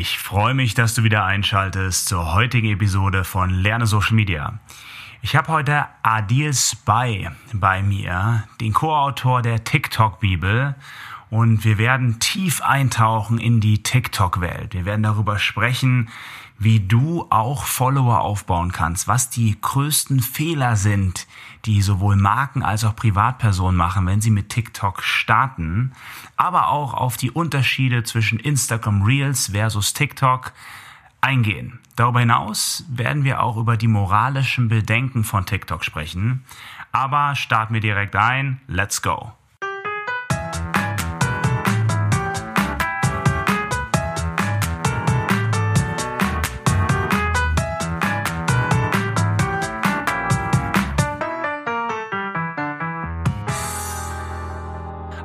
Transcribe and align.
Ich 0.00 0.18
freue 0.18 0.54
mich, 0.54 0.72
dass 0.72 0.94
du 0.94 1.02
wieder 1.02 1.26
einschaltest 1.26 2.08
zur 2.08 2.32
heutigen 2.32 2.70
Episode 2.70 3.22
von 3.22 3.50
Lerne 3.50 3.84
Social 3.84 4.14
Media. 4.14 4.58
Ich 5.20 5.36
habe 5.36 5.48
heute 5.48 5.84
Adil 6.02 6.54
Spy 6.54 7.28
bei 7.52 7.82
mir, 7.82 8.44
den 8.62 8.72
Co-Autor 8.72 9.42
der 9.42 9.62
TikTok-Bibel. 9.62 10.74
Und 11.28 11.66
wir 11.66 11.76
werden 11.76 12.18
tief 12.18 12.62
eintauchen 12.62 13.36
in 13.36 13.60
die 13.60 13.82
TikTok-Welt. 13.82 14.72
Wir 14.72 14.86
werden 14.86 15.02
darüber 15.02 15.38
sprechen, 15.38 16.08
wie 16.60 16.78
du 16.78 17.26
auch 17.30 17.64
Follower 17.64 18.20
aufbauen 18.20 18.70
kannst, 18.70 19.08
was 19.08 19.30
die 19.30 19.58
größten 19.58 20.20
Fehler 20.20 20.76
sind, 20.76 21.26
die 21.64 21.80
sowohl 21.80 22.16
Marken 22.16 22.62
als 22.62 22.84
auch 22.84 22.94
Privatpersonen 22.94 23.76
machen, 23.76 24.06
wenn 24.06 24.20
sie 24.20 24.30
mit 24.30 24.50
TikTok 24.50 25.02
starten, 25.02 25.92
aber 26.36 26.68
auch 26.68 26.92
auf 26.92 27.16
die 27.16 27.30
Unterschiede 27.30 28.04
zwischen 28.04 28.38
Instagram 28.38 29.02
Reels 29.02 29.48
versus 29.52 29.94
TikTok 29.94 30.52
eingehen. 31.22 31.80
Darüber 31.96 32.20
hinaus 32.20 32.84
werden 32.90 33.24
wir 33.24 33.42
auch 33.42 33.56
über 33.56 33.78
die 33.78 33.88
moralischen 33.88 34.68
Bedenken 34.68 35.24
von 35.24 35.46
TikTok 35.46 35.82
sprechen. 35.82 36.44
Aber 36.92 37.36
starten 37.36 37.72
wir 37.72 37.80
direkt 37.80 38.16
ein. 38.16 38.60
Let's 38.66 39.00
go. 39.00 39.32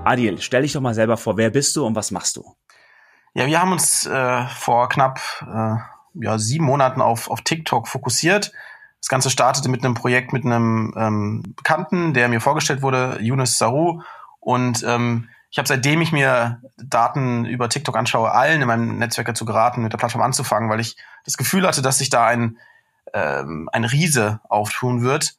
Adil, 0.05 0.39
stell 0.41 0.61
dich 0.61 0.73
doch 0.73 0.81
mal 0.81 0.93
selber 0.93 1.17
vor, 1.17 1.37
wer 1.37 1.49
bist 1.49 1.75
du 1.75 1.85
und 1.85 1.95
was 1.95 2.11
machst 2.11 2.37
du? 2.37 2.55
Ja, 3.33 3.47
wir 3.47 3.59
haben 3.59 3.71
uns 3.71 4.05
äh, 4.05 4.45
vor 4.47 4.87
knapp 4.87 5.19
äh, 5.41 5.75
ja, 6.23 6.37
sieben 6.37 6.65
Monaten 6.65 7.01
auf, 7.01 7.29
auf 7.29 7.41
TikTok 7.41 7.87
fokussiert. 7.87 8.53
Das 8.99 9.09
Ganze 9.09 9.29
startete 9.29 9.69
mit 9.69 9.83
einem 9.83 9.93
Projekt 9.93 10.33
mit 10.33 10.45
einem 10.45 10.93
ähm, 10.97 11.43
Bekannten, 11.55 12.13
der 12.13 12.29
mir 12.29 12.39
vorgestellt 12.39 12.81
wurde, 12.81 13.19
Yunus 13.21 13.57
Saru. 13.57 14.01
Und 14.39 14.83
ähm, 14.83 15.29
ich 15.51 15.57
habe 15.57 15.67
seitdem 15.67 16.01
ich 16.01 16.11
mir 16.11 16.61
Daten 16.77 17.45
über 17.45 17.69
TikTok 17.69 17.95
anschaue, 17.97 18.31
allen 18.31 18.61
in 18.61 18.67
meinem 18.67 18.97
Netzwerk 18.97 19.27
dazu 19.27 19.45
geraten, 19.45 19.83
mit 19.83 19.93
der 19.93 19.97
Plattform 19.97 20.21
anzufangen, 20.21 20.69
weil 20.69 20.79
ich 20.79 20.97
das 21.23 21.37
Gefühl 21.37 21.67
hatte, 21.67 21.81
dass 21.81 21.97
sich 21.97 22.09
da 22.09 22.25
ein, 22.25 22.57
ähm, 23.13 23.69
ein 23.71 23.83
Riese 23.83 24.39
auftun 24.49 25.01
wird. 25.01 25.35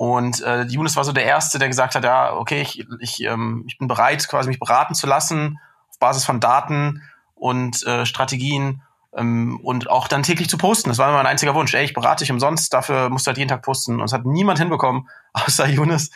Und 0.00 0.40
äh, 0.40 0.62
Yunus 0.62 0.96
war 0.96 1.04
so 1.04 1.12
der 1.12 1.26
Erste, 1.26 1.58
der 1.58 1.68
gesagt 1.68 1.94
hat, 1.94 2.04
ja, 2.04 2.32
okay, 2.32 2.62
ich, 2.62 2.86
ich, 3.00 3.22
ähm, 3.22 3.64
ich 3.66 3.76
bin 3.76 3.86
bereit, 3.86 4.26
quasi 4.28 4.48
mich 4.48 4.58
beraten 4.58 4.94
zu 4.94 5.06
lassen 5.06 5.58
auf 5.90 5.98
Basis 5.98 6.24
von 6.24 6.40
Daten 6.40 7.02
und 7.34 7.86
äh, 7.86 8.06
Strategien 8.06 8.80
ähm, 9.14 9.60
und 9.62 9.90
auch 9.90 10.08
dann 10.08 10.22
täglich 10.22 10.48
zu 10.48 10.56
posten. 10.56 10.88
Das 10.88 10.96
war 10.96 11.12
mein 11.12 11.26
einziger 11.26 11.54
Wunsch. 11.54 11.74
Ey, 11.74 11.84
ich 11.84 11.92
berate 11.92 12.24
dich 12.24 12.32
umsonst, 12.32 12.72
dafür 12.72 13.10
musst 13.10 13.26
du 13.26 13.28
halt 13.28 13.36
jeden 13.36 13.50
Tag 13.50 13.60
posten. 13.60 14.00
Und 14.00 14.06
es 14.06 14.14
hat 14.14 14.24
niemand 14.24 14.58
hinbekommen, 14.58 15.06
außer 15.34 15.66
Yunus. 15.66 16.08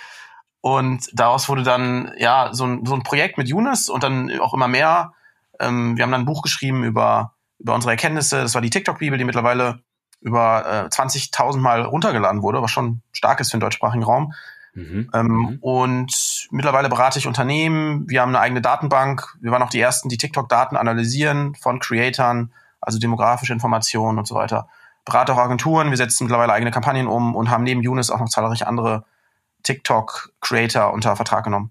Und 0.63 1.11
daraus 1.13 1.51
wurde 1.51 1.63
dann 1.63 2.11
ja 2.17 2.55
so 2.55 2.65
ein, 2.65 2.87
so 2.87 2.95
ein 2.95 3.03
Projekt 3.03 3.37
mit 3.37 3.51
Yunus 3.51 3.91
und 3.91 4.03
dann 4.03 4.31
auch 4.41 4.55
immer 4.55 4.67
mehr. 4.67 5.13
Ähm, 5.61 5.99
wir 5.99 6.05
haben 6.05 6.11
dann 6.11 6.23
ein 6.23 6.27
Buch 6.27 6.41
geschrieben 6.41 6.85
über, 6.85 7.35
über 7.59 7.75
unsere 7.75 7.91
Erkenntnisse. 7.91 8.41
Das 8.41 8.55
war 8.55 8.63
die 8.63 8.71
TikTok-Bibel, 8.71 9.19
die 9.19 9.25
mittlerweile 9.25 9.83
über 10.25 10.89
äh, 10.91 10.95
20.000 10.95 11.59
Mal 11.59 11.83
runtergeladen 11.83 12.43
wurde, 12.43 12.63
was 12.63 12.71
schon 12.71 13.03
stark 13.13 13.41
ist 13.41 13.51
für 13.51 13.59
den 13.59 13.61
deutschsprachigen 13.61 14.03
Raum. 14.03 14.33
Mhm. 14.73 15.11
Ähm, 15.13 15.27
mhm. 15.27 15.59
Und 15.61 16.49
mittlerweile 16.51 16.89
berate 16.89 17.19
ich 17.19 17.27
Unternehmen. 17.27 18.09
Wir 18.09 18.23
haben 18.23 18.31
eine 18.31 18.41
eigene 18.41 18.63
Datenbank. 18.63 19.37
Wir 19.41 19.53
waren 19.53 19.63
auch 19.63 19.69
die 19.69 19.81
ersten, 19.81 20.09
die 20.09 20.17
TikTok-Daten 20.17 20.77
analysieren 20.77 21.55
von 21.55 21.79
Creatoren, 21.79 22.53
also 22.81 22.99
demografische 22.99 23.53
Informationen 23.53 24.19
und 24.19 24.27
so 24.27 24.35
weiter. 24.35 24.67
Berate 25.05 25.35
auch 25.35 25.39
Agenturen. 25.39 25.91
Wir 25.91 25.99
setzen 25.99 26.25
mittlerweile 26.25 26.55
eigene 26.55 26.71
Kampagnen 26.71 27.07
um 27.07 27.37
und 27.37 27.51
haben 27.51 27.63
neben 27.63 27.83
Younes 27.83 28.11
auch 28.11 28.19
noch 28.19 28.31
zahlreiche 28.31 28.67
andere 28.67 29.05
TikTok-Creator 29.63 30.91
unter 30.91 31.17
Vertrag 31.17 31.45
genommen. 31.45 31.71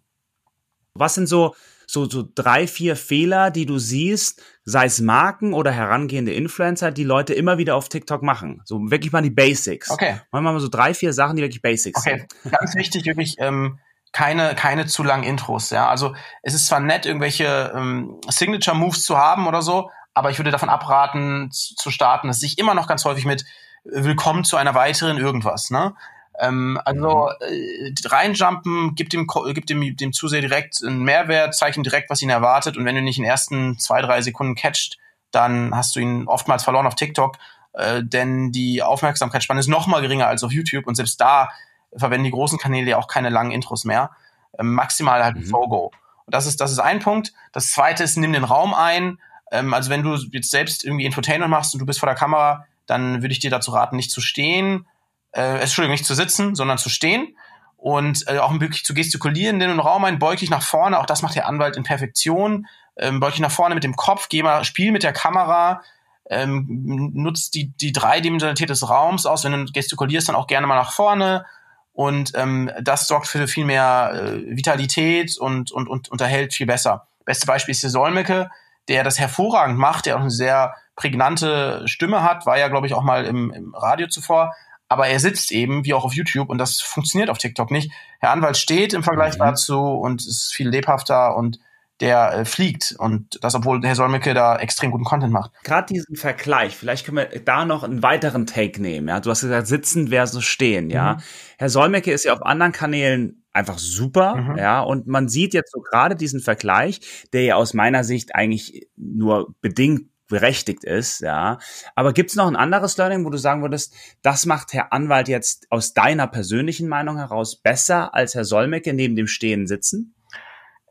Was 0.93 1.15
sind 1.15 1.27
so 1.27 1.55
so, 1.87 2.09
so 2.09 2.23
drei, 2.35 2.67
vier 2.67 2.95
Fehler, 2.95 3.51
die 3.51 3.65
du 3.65 3.79
siehst, 3.79 4.41
sei 4.63 4.85
es 4.85 5.01
Marken 5.01 5.53
oder 5.53 5.71
herangehende 5.71 6.33
Influencer, 6.33 6.91
die 6.91 7.03
Leute 7.03 7.33
immer 7.33 7.57
wieder 7.57 7.75
auf 7.75 7.89
TikTok 7.89 8.23
machen. 8.23 8.61
So 8.65 8.91
wirklich 8.91 9.11
mal 9.11 9.21
die 9.21 9.29
Basics. 9.29 9.89
Okay. 9.89 10.19
Machen 10.31 10.43
wir 10.43 10.53
mal 10.53 10.59
so 10.59 10.69
drei, 10.69 10.93
vier 10.93 11.13
Sachen, 11.13 11.35
die 11.35 11.41
wirklich 11.41 11.61
Basics 11.61 11.99
okay. 11.99 12.25
sind. 12.41 12.51
Ganz 12.59 12.75
wichtig, 12.75 13.05
wirklich, 13.05 13.35
ähm, 13.39 13.79
keine, 14.11 14.55
keine 14.55 14.85
zu 14.85 15.03
langen 15.03 15.23
Intros, 15.23 15.71
ja. 15.71 15.89
Also 15.89 16.15
es 16.43 16.53
ist 16.53 16.67
zwar 16.67 16.79
nett, 16.79 17.05
irgendwelche 17.05 17.73
ähm, 17.75 18.19
Signature-Moves 18.29 19.03
zu 19.03 19.17
haben 19.17 19.47
oder 19.47 19.61
so, 19.61 19.89
aber 20.13 20.29
ich 20.29 20.37
würde 20.37 20.51
davon 20.51 20.69
abraten, 20.69 21.49
zu 21.51 21.89
starten. 21.89 22.27
Das 22.27 22.39
sehe 22.39 22.47
ich 22.47 22.59
immer 22.59 22.75
noch 22.75 22.87
ganz 22.87 23.03
häufig 23.05 23.25
mit 23.25 23.43
Willkommen 23.83 24.45
zu 24.45 24.55
einer 24.55 24.75
weiteren 24.75 25.17
irgendwas, 25.17 25.69
ne? 25.69 25.93
Ähm, 26.39 26.79
also 26.83 27.29
mhm. 27.39 27.95
äh, 27.95 28.07
reinjumpen, 28.07 28.95
gibt 28.95 29.13
dem, 29.13 29.27
gibt 29.27 29.69
dem, 29.69 29.95
dem 29.95 30.13
Zuseher 30.13 30.41
direkt 30.41 30.83
einen 30.83 31.03
Mehrwert, 31.03 31.55
ihm 31.75 31.83
direkt, 31.83 32.09
was 32.09 32.21
ihn 32.21 32.29
erwartet. 32.29 32.77
Und 32.77 32.85
wenn 32.85 32.95
du 32.95 33.01
nicht 33.01 33.17
in 33.17 33.23
den 33.23 33.31
ersten 33.31 33.77
zwei, 33.77 34.01
drei 34.01 34.21
Sekunden 34.21 34.55
catcht, 34.55 34.97
dann 35.31 35.75
hast 35.75 35.95
du 35.95 35.99
ihn 35.99 36.27
oftmals 36.27 36.63
verloren 36.63 36.87
auf 36.87 36.95
TikTok, 36.95 37.37
äh, 37.73 38.03
denn 38.03 38.51
die 38.51 38.83
Aufmerksamkeitsspanne 38.83 39.59
ist 39.59 39.67
noch 39.67 39.87
mal 39.87 40.01
geringer 40.01 40.27
als 40.27 40.43
auf 40.43 40.51
YouTube 40.51 40.87
und 40.87 40.95
selbst 40.95 41.19
da 41.19 41.49
verwenden 41.95 42.25
die 42.25 42.31
großen 42.31 42.59
Kanäle 42.59 42.91
ja 42.91 42.97
auch 42.97 43.07
keine 43.07 43.29
langen 43.29 43.51
Intros 43.51 43.83
mehr. 43.85 44.11
Ähm, 44.57 44.73
maximal 44.73 45.23
halt 45.23 45.37
mhm. 45.37 45.45
Fogo. 45.45 45.91
Und 46.25 46.33
das 46.35 46.45
ist, 46.45 46.61
das 46.61 46.71
ist 46.71 46.79
ein 46.79 46.99
Punkt. 46.99 47.33
Das 47.51 47.71
zweite 47.71 48.03
ist, 48.03 48.17
nimm 48.17 48.33
den 48.33 48.43
Raum 48.43 48.73
ein. 48.73 49.19
Ähm, 49.51 49.73
also 49.73 49.89
wenn 49.89 50.03
du 50.03 50.15
jetzt 50.31 50.51
selbst 50.51 50.83
irgendwie 50.83 51.05
Infotainment 51.05 51.49
machst 51.49 51.73
und 51.73 51.79
du 51.79 51.85
bist 51.85 51.99
vor 51.99 52.07
der 52.07 52.15
Kamera, 52.15 52.65
dann 52.85 53.21
würde 53.21 53.31
ich 53.33 53.39
dir 53.39 53.49
dazu 53.49 53.71
raten, 53.71 53.95
nicht 53.95 54.11
zu 54.11 54.21
stehen, 54.21 54.85
äh, 55.33 55.59
Entschuldigung, 55.59 55.93
nicht 55.93 56.05
zu 56.05 56.15
sitzen, 56.15 56.55
sondern 56.55 56.77
zu 56.77 56.89
stehen 56.89 57.35
und 57.77 58.27
äh, 58.27 58.37
auch 58.37 58.57
wirklich 58.59 58.85
zu 58.85 58.93
gestikulieren, 58.93 59.59
in 59.59 59.67
den 59.67 59.79
Raum 59.79 60.05
ein, 60.05 60.19
beug 60.19 60.37
dich 60.37 60.49
nach 60.49 60.63
vorne, 60.63 60.99
auch 60.99 61.05
das 61.05 61.21
macht 61.21 61.35
der 61.35 61.47
Anwalt 61.47 61.75
in 61.75 61.83
Perfektion, 61.83 62.67
ähm, 62.97 63.19
beug 63.19 63.31
dich 63.31 63.41
nach 63.41 63.51
vorne 63.51 63.75
mit 63.75 63.83
dem 63.83 63.95
Kopf, 63.95 64.29
geh 64.29 64.43
mal, 64.43 64.63
spiel 64.63 64.91
mit 64.91 65.03
der 65.03 65.13
Kamera, 65.13 65.81
ähm, 66.29 67.11
nutzt 67.13 67.55
die, 67.55 67.73
die 67.75 67.91
Dreidimensionalität 67.91 68.69
des 68.69 68.89
Raums 68.89 69.25
aus, 69.25 69.43
wenn 69.43 69.65
du 69.65 69.71
gestikulierst, 69.71 70.29
dann 70.29 70.35
auch 70.35 70.47
gerne 70.47 70.67
mal 70.67 70.75
nach 70.75 70.93
vorne 70.93 71.45
und 71.93 72.31
ähm, 72.35 72.71
das 72.81 73.07
sorgt 73.07 73.27
für 73.27 73.47
viel 73.47 73.65
mehr 73.65 74.13
äh, 74.15 74.55
Vitalität 74.55 75.37
und, 75.37 75.71
und, 75.71 75.87
und 75.87 76.09
unterhält 76.09 76.53
viel 76.53 76.65
besser. 76.65 77.07
Beste 77.25 77.45
Beispiel 77.45 77.73
ist 77.73 77.81
hier 77.81 77.89
Solmecke, 77.89 78.49
der 78.87 79.03
das 79.03 79.19
hervorragend 79.19 79.77
macht, 79.77 80.05
der 80.05 80.15
auch 80.15 80.21
eine 80.21 80.31
sehr 80.31 80.73
prägnante 80.95 81.83
Stimme 81.85 82.23
hat, 82.23 82.45
war 82.45 82.57
ja, 82.57 82.67
glaube 82.67 82.87
ich, 82.87 82.93
auch 82.93 83.03
mal 83.03 83.25
im, 83.25 83.51
im 83.51 83.75
Radio 83.75 84.07
zuvor, 84.07 84.53
aber 84.93 85.07
er 85.07 85.19
sitzt 85.19 85.51
eben, 85.51 85.83
wie 85.85 85.93
auch 85.93 86.05
auf 86.05 86.13
YouTube, 86.13 86.49
und 86.49 86.59
das 86.59 86.79
funktioniert 86.79 87.31
auf 87.31 87.39
TikTok 87.39 87.71
nicht. 87.71 87.91
Herr 88.19 88.29
Anwalt 88.29 88.57
steht 88.57 88.93
im 88.93 89.03
Vergleich 89.03 89.33
mhm. 89.33 89.39
dazu 89.39 89.79
und 89.79 90.25
ist 90.25 90.53
viel 90.53 90.69
lebhafter 90.69 91.35
und 91.35 91.59
der 91.99 92.33
äh, 92.33 92.45
fliegt. 92.45 92.95
Und 92.97 93.39
das, 93.41 93.55
obwohl 93.55 93.81
Herr 93.83 93.95
Solmecke 93.95 94.33
da 94.33 94.57
extrem 94.57 94.91
guten 94.91 95.03
Content 95.03 95.33
macht. 95.33 95.51
Gerade 95.63 95.91
diesen 95.91 96.15
Vergleich, 96.15 96.75
vielleicht 96.75 97.05
können 97.05 97.17
wir 97.17 97.39
da 97.39 97.65
noch 97.65 97.83
einen 97.83 98.03
weiteren 98.03 98.45
Take 98.45 98.81
nehmen. 98.81 99.07
Ja? 99.07 99.19
Du 99.19 99.29
hast 99.29 99.41
gesagt, 99.41 99.67
sitzen 99.67 100.09
versus 100.09 100.43
stehen, 100.43 100.89
ja. 100.89 101.13
Mhm. 101.15 101.19
Herr 101.57 101.69
Solmecke 101.69 102.11
ist 102.11 102.25
ja 102.25 102.33
auf 102.33 102.43
anderen 102.43 102.71
Kanälen 102.71 103.43
einfach 103.53 103.77
super, 103.77 104.35
mhm. 104.35 104.57
ja, 104.57 104.81
und 104.81 105.05
man 105.07 105.29
sieht 105.29 105.53
jetzt 105.53 105.71
so 105.71 105.79
gerade 105.79 106.15
diesen 106.15 106.39
Vergleich, 106.39 106.99
der 107.33 107.43
ja 107.43 107.55
aus 107.55 107.73
meiner 107.73 108.03
Sicht 108.03 108.35
eigentlich 108.35 108.87
nur 108.95 109.53
bedingt 109.61 110.09
berechtigt 110.27 110.83
ist, 110.83 111.21
ja. 111.21 111.59
Aber 111.95 112.13
gibt 112.13 112.29
es 112.29 112.35
noch 112.35 112.47
ein 112.47 112.55
anderes 112.55 112.97
Learning, 112.97 113.25
wo 113.25 113.29
du 113.29 113.37
sagen 113.37 113.61
würdest, 113.61 113.93
das 114.21 114.45
macht 114.45 114.73
Herr 114.73 114.93
Anwalt 114.93 115.27
jetzt 115.27 115.67
aus 115.69 115.93
deiner 115.93 116.27
persönlichen 116.27 116.87
Meinung 116.87 117.17
heraus 117.17 117.55
besser 117.55 118.13
als 118.13 118.35
Herr 118.35 118.45
Solmecke 118.45 118.93
neben 118.93 119.15
dem 119.15 119.27
Stehen 119.27 119.67
sitzen? 119.67 120.15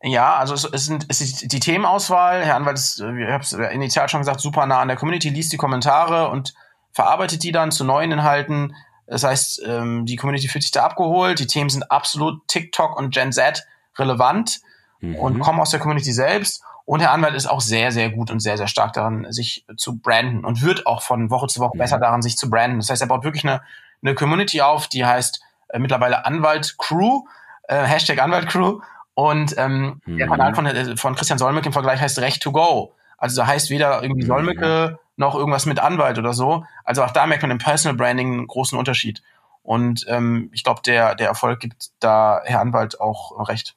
Ja, 0.02 0.36
also 0.36 0.54
es, 0.54 0.64
es, 0.64 0.86
sind, 0.86 1.06
es 1.08 1.20
ist 1.20 1.52
die 1.52 1.60
Themenauswahl. 1.60 2.44
Herr 2.44 2.56
Anwalt 2.56 2.76
ist, 2.76 2.98
ich 2.98 3.04
habe 3.04 3.44
es 3.44 3.52
initial 3.52 4.08
schon 4.08 4.20
gesagt, 4.20 4.40
super 4.40 4.66
nah 4.66 4.80
an 4.80 4.88
der 4.88 4.96
Community, 4.96 5.28
liest 5.28 5.52
die 5.52 5.56
Kommentare 5.56 6.28
und 6.28 6.54
verarbeitet 6.92 7.42
die 7.42 7.52
dann 7.52 7.70
zu 7.70 7.84
neuen 7.84 8.10
Inhalten. 8.10 8.74
Das 9.06 9.24
heißt, 9.24 9.62
ähm, 9.64 10.04
die 10.06 10.16
Community 10.16 10.48
fühlt 10.48 10.62
sich 10.62 10.72
da 10.72 10.84
abgeholt. 10.84 11.38
Die 11.38 11.46
Themen 11.46 11.70
sind 11.70 11.90
absolut 11.90 12.46
TikTok 12.48 12.96
und 12.96 13.14
Gen 13.14 13.32
Z 13.32 13.66
relevant 13.96 14.60
mhm. 15.00 15.16
und 15.16 15.40
kommen 15.40 15.60
aus 15.60 15.70
der 15.70 15.80
Community 15.80 16.12
selbst. 16.12 16.62
Und 16.84 17.00
Herr 17.00 17.12
Anwalt 17.12 17.34
ist 17.34 17.46
auch 17.46 17.60
sehr, 17.60 17.92
sehr 17.92 18.10
gut 18.10 18.30
und 18.30 18.40
sehr, 18.40 18.56
sehr 18.56 18.66
stark 18.66 18.92
daran, 18.92 19.30
sich 19.30 19.66
zu 19.76 19.98
branden 19.98 20.44
und 20.44 20.62
wird 20.62 20.86
auch 20.86 21.02
von 21.02 21.30
Woche 21.30 21.46
zu 21.46 21.60
Woche 21.60 21.76
mhm. 21.76 21.78
besser 21.78 21.98
daran, 21.98 22.22
sich 22.22 22.36
zu 22.36 22.50
branden. 22.50 22.78
Das 22.78 22.90
heißt, 22.90 23.02
er 23.02 23.08
baut 23.08 23.24
wirklich 23.24 23.44
eine, 23.44 23.62
eine 24.02 24.14
Community 24.14 24.60
auf, 24.60 24.88
die 24.88 25.04
heißt 25.04 25.42
äh, 25.68 25.78
mittlerweile 25.78 26.24
Anwalt 26.24 26.76
Crew, 26.78 27.24
äh, 27.68 27.82
Hashtag 27.82 28.20
Anwalt 28.20 28.48
Crew. 28.48 28.80
Und 29.14 29.54
ähm, 29.58 30.00
mhm. 30.06 30.18
der 30.18 30.26
Kanal 30.26 30.54
von, 30.54 30.66
äh, 30.66 30.96
von 30.96 31.14
Christian 31.14 31.38
Solmecke 31.38 31.66
im 31.66 31.72
Vergleich 31.72 32.00
heißt 32.00 32.18
Recht 32.18 32.42
to 32.42 32.52
Go. 32.52 32.94
Also 33.18 33.40
da 33.40 33.46
heißt 33.46 33.70
weder 33.70 34.02
irgendwie 34.02 34.24
mhm. 34.24 34.28
Solmecke 34.28 34.98
noch 35.16 35.34
irgendwas 35.34 35.66
mit 35.66 35.78
Anwalt 35.78 36.18
oder 36.18 36.32
so. 36.32 36.64
Also 36.84 37.04
auch 37.04 37.10
da 37.10 37.26
merkt 37.26 37.42
man 37.42 37.50
im 37.50 37.58
Personal 37.58 37.96
Branding 37.96 38.32
einen 38.32 38.46
großen 38.46 38.78
Unterschied. 38.78 39.22
Und 39.62 40.04
ähm, 40.08 40.50
ich 40.52 40.64
glaube, 40.64 40.80
der, 40.84 41.14
der 41.14 41.28
Erfolg 41.28 41.60
gibt 41.60 41.90
da 42.00 42.40
Herr 42.44 42.60
Anwalt 42.60 43.00
auch 43.00 43.48
recht. 43.48 43.76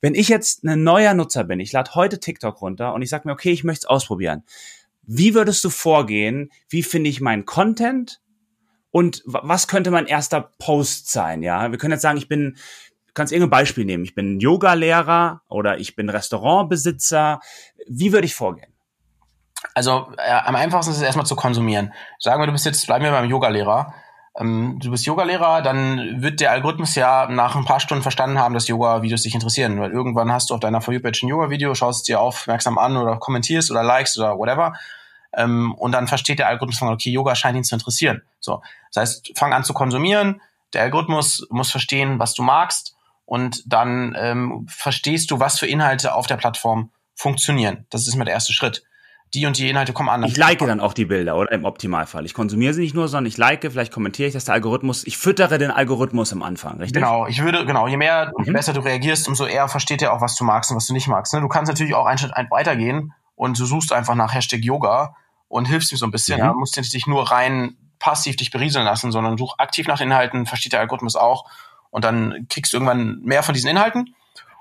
Wenn 0.00 0.14
ich 0.14 0.28
jetzt 0.28 0.64
ein 0.64 0.82
neuer 0.82 1.14
Nutzer 1.14 1.44
bin, 1.44 1.60
ich 1.60 1.72
lade 1.72 1.94
heute 1.94 2.20
TikTok 2.20 2.60
runter 2.60 2.94
und 2.94 3.02
ich 3.02 3.10
sage 3.10 3.26
mir, 3.26 3.32
okay, 3.32 3.50
ich 3.50 3.64
möchte 3.64 3.86
es 3.86 3.90
ausprobieren. 3.90 4.44
Wie 5.02 5.34
würdest 5.34 5.62
du 5.64 5.70
vorgehen? 5.70 6.50
Wie 6.68 6.82
finde 6.82 7.10
ich 7.10 7.20
meinen 7.20 7.44
Content? 7.44 8.20
Und 8.90 9.22
was 9.26 9.68
könnte 9.68 9.90
mein 9.90 10.06
erster 10.06 10.52
Post 10.58 11.10
sein? 11.12 11.42
Ja, 11.42 11.70
wir 11.70 11.78
können 11.78 11.92
jetzt 11.92 12.02
sagen, 12.02 12.18
ich 12.18 12.28
bin, 12.28 12.56
kannst 13.14 13.32
irgendein 13.32 13.50
Beispiel 13.50 13.84
nehmen. 13.84 14.04
Ich 14.04 14.14
bin 14.14 14.40
Yoga-Lehrer 14.40 15.42
oder 15.48 15.78
ich 15.78 15.96
bin 15.96 16.08
Restaurantbesitzer. 16.08 17.40
Wie 17.88 18.12
würde 18.12 18.26
ich 18.26 18.34
vorgehen? 18.34 18.72
Also 19.74 20.12
äh, 20.18 20.30
am 20.30 20.56
einfachsten 20.56 20.92
ist 20.92 20.98
es 20.98 21.02
erstmal 21.02 21.26
zu 21.26 21.36
konsumieren. 21.36 21.92
Sagen 22.18 22.40
wir, 22.40 22.46
du 22.46 22.52
bist 22.52 22.66
jetzt, 22.66 22.86
bleiben 22.86 23.04
wir 23.04 23.10
beim 23.10 23.28
Yoga-Lehrer. 23.28 23.94
Ähm, 24.38 24.78
du 24.82 24.90
bist 24.90 25.06
Yoga-Lehrer, 25.06 25.62
dann 25.62 26.20
wird 26.22 26.40
der 26.40 26.52
Algorithmus 26.52 26.94
ja 26.94 27.26
nach 27.28 27.56
ein 27.56 27.64
paar 27.64 27.80
Stunden 27.80 28.02
verstanden 28.02 28.38
haben, 28.38 28.54
dass 28.54 28.68
Yoga-Videos 28.68 29.22
dich 29.22 29.34
interessieren. 29.34 29.80
Weil 29.80 29.90
irgendwann 29.90 30.30
hast 30.30 30.50
du 30.50 30.54
auf 30.54 30.60
deiner 30.60 30.80
For 30.80 30.92
You-Page 30.92 31.22
ein 31.22 31.28
Yoga-Video, 31.28 31.74
schaust 31.74 32.00
es 32.00 32.02
dir 32.04 32.20
aufmerksam 32.20 32.78
an 32.78 32.96
oder 32.96 33.16
kommentierst 33.16 33.70
oder 33.70 33.82
likest 33.82 34.18
oder 34.18 34.38
whatever. 34.38 34.74
Ähm, 35.32 35.74
und 35.74 35.92
dann 35.92 36.08
versteht 36.08 36.38
der 36.38 36.48
Algorithmus 36.48 36.78
von, 36.78 36.88
okay, 36.88 37.10
Yoga 37.10 37.34
scheint 37.34 37.56
ihn 37.56 37.64
zu 37.64 37.74
interessieren. 37.74 38.22
So, 38.40 38.62
das 38.92 39.02
heißt, 39.02 39.32
fang 39.36 39.52
an 39.52 39.64
zu 39.64 39.72
konsumieren. 39.72 40.40
Der 40.72 40.82
Algorithmus 40.82 41.46
muss 41.50 41.70
verstehen, 41.70 42.18
was 42.18 42.34
du 42.34 42.42
magst. 42.42 42.94
Und 43.24 43.62
dann 43.66 44.16
ähm, 44.18 44.66
verstehst 44.68 45.30
du, 45.30 45.40
was 45.40 45.58
für 45.58 45.66
Inhalte 45.66 46.14
auf 46.14 46.26
der 46.26 46.36
Plattform 46.36 46.90
funktionieren. 47.14 47.86
Das 47.90 48.06
ist 48.06 48.14
immer 48.14 48.24
der 48.24 48.34
erste 48.34 48.52
Schritt 48.52 48.84
die 49.34 49.46
und 49.46 49.58
die 49.58 49.68
Inhalte 49.68 49.92
kommen 49.92 50.08
an. 50.08 50.22
Ich 50.24 50.36
like 50.36 50.58
dann 50.58 50.80
auch 50.80 50.92
die 50.92 51.04
Bilder, 51.04 51.36
oder? 51.36 51.52
Im 51.52 51.64
Optimalfall. 51.64 52.24
Ich 52.24 52.34
konsumiere 52.34 52.72
sie 52.74 52.82
nicht 52.82 52.94
nur, 52.94 53.08
sondern 53.08 53.26
ich 53.26 53.36
like, 53.36 53.62
vielleicht 53.62 53.92
kommentiere 53.92 54.28
ich, 54.28 54.34
dass 54.34 54.44
der 54.44 54.54
Algorithmus, 54.54 55.06
ich 55.06 55.18
füttere 55.18 55.58
den 55.58 55.70
Algorithmus 55.70 56.32
am 56.32 56.42
Anfang, 56.42 56.78
richtig? 56.78 56.94
Genau, 56.94 57.26
ich 57.26 57.42
würde, 57.42 57.66
genau, 57.66 57.86
je 57.86 57.96
mehr, 57.96 58.32
mhm. 58.36 58.44
je 58.44 58.52
besser 58.52 58.72
du 58.72 58.80
reagierst, 58.80 59.28
umso 59.28 59.46
eher 59.46 59.68
versteht 59.68 60.02
er 60.02 60.12
auch, 60.12 60.20
was 60.20 60.36
du 60.36 60.44
magst 60.44 60.70
und 60.70 60.76
was 60.76 60.86
du 60.86 60.92
nicht 60.92 61.08
magst. 61.08 61.34
Ne? 61.34 61.40
Du 61.40 61.48
kannst 61.48 61.70
natürlich 61.70 61.94
auch 61.94 62.06
einen 62.06 62.18
Schritt 62.18 62.32
weitergehen 62.50 63.12
und 63.34 63.58
du 63.58 63.66
suchst 63.66 63.92
einfach 63.92 64.14
nach 64.14 64.32
Hashtag 64.32 64.64
Yoga 64.64 65.16
und 65.48 65.66
hilfst 65.66 65.92
ihm 65.92 65.98
so 65.98 66.06
ein 66.06 66.12
bisschen. 66.12 66.38
Mhm. 66.38 66.44
Ja? 66.44 66.52
Du 66.52 66.58
musst 66.58 66.76
dich 66.76 67.06
nur 67.06 67.30
rein 67.30 67.76
passiv 67.98 68.36
dich 68.36 68.50
berieseln 68.50 68.84
lassen, 68.84 69.10
sondern 69.10 69.38
such 69.38 69.58
aktiv 69.58 69.86
nach 69.86 70.00
Inhalten, 70.00 70.46
versteht 70.46 70.72
der 70.72 70.80
Algorithmus 70.80 71.16
auch 71.16 71.46
und 71.90 72.04
dann 72.04 72.46
kriegst 72.48 72.72
du 72.72 72.76
irgendwann 72.76 73.20
mehr 73.22 73.42
von 73.42 73.54
diesen 73.54 73.70
Inhalten 73.70 74.14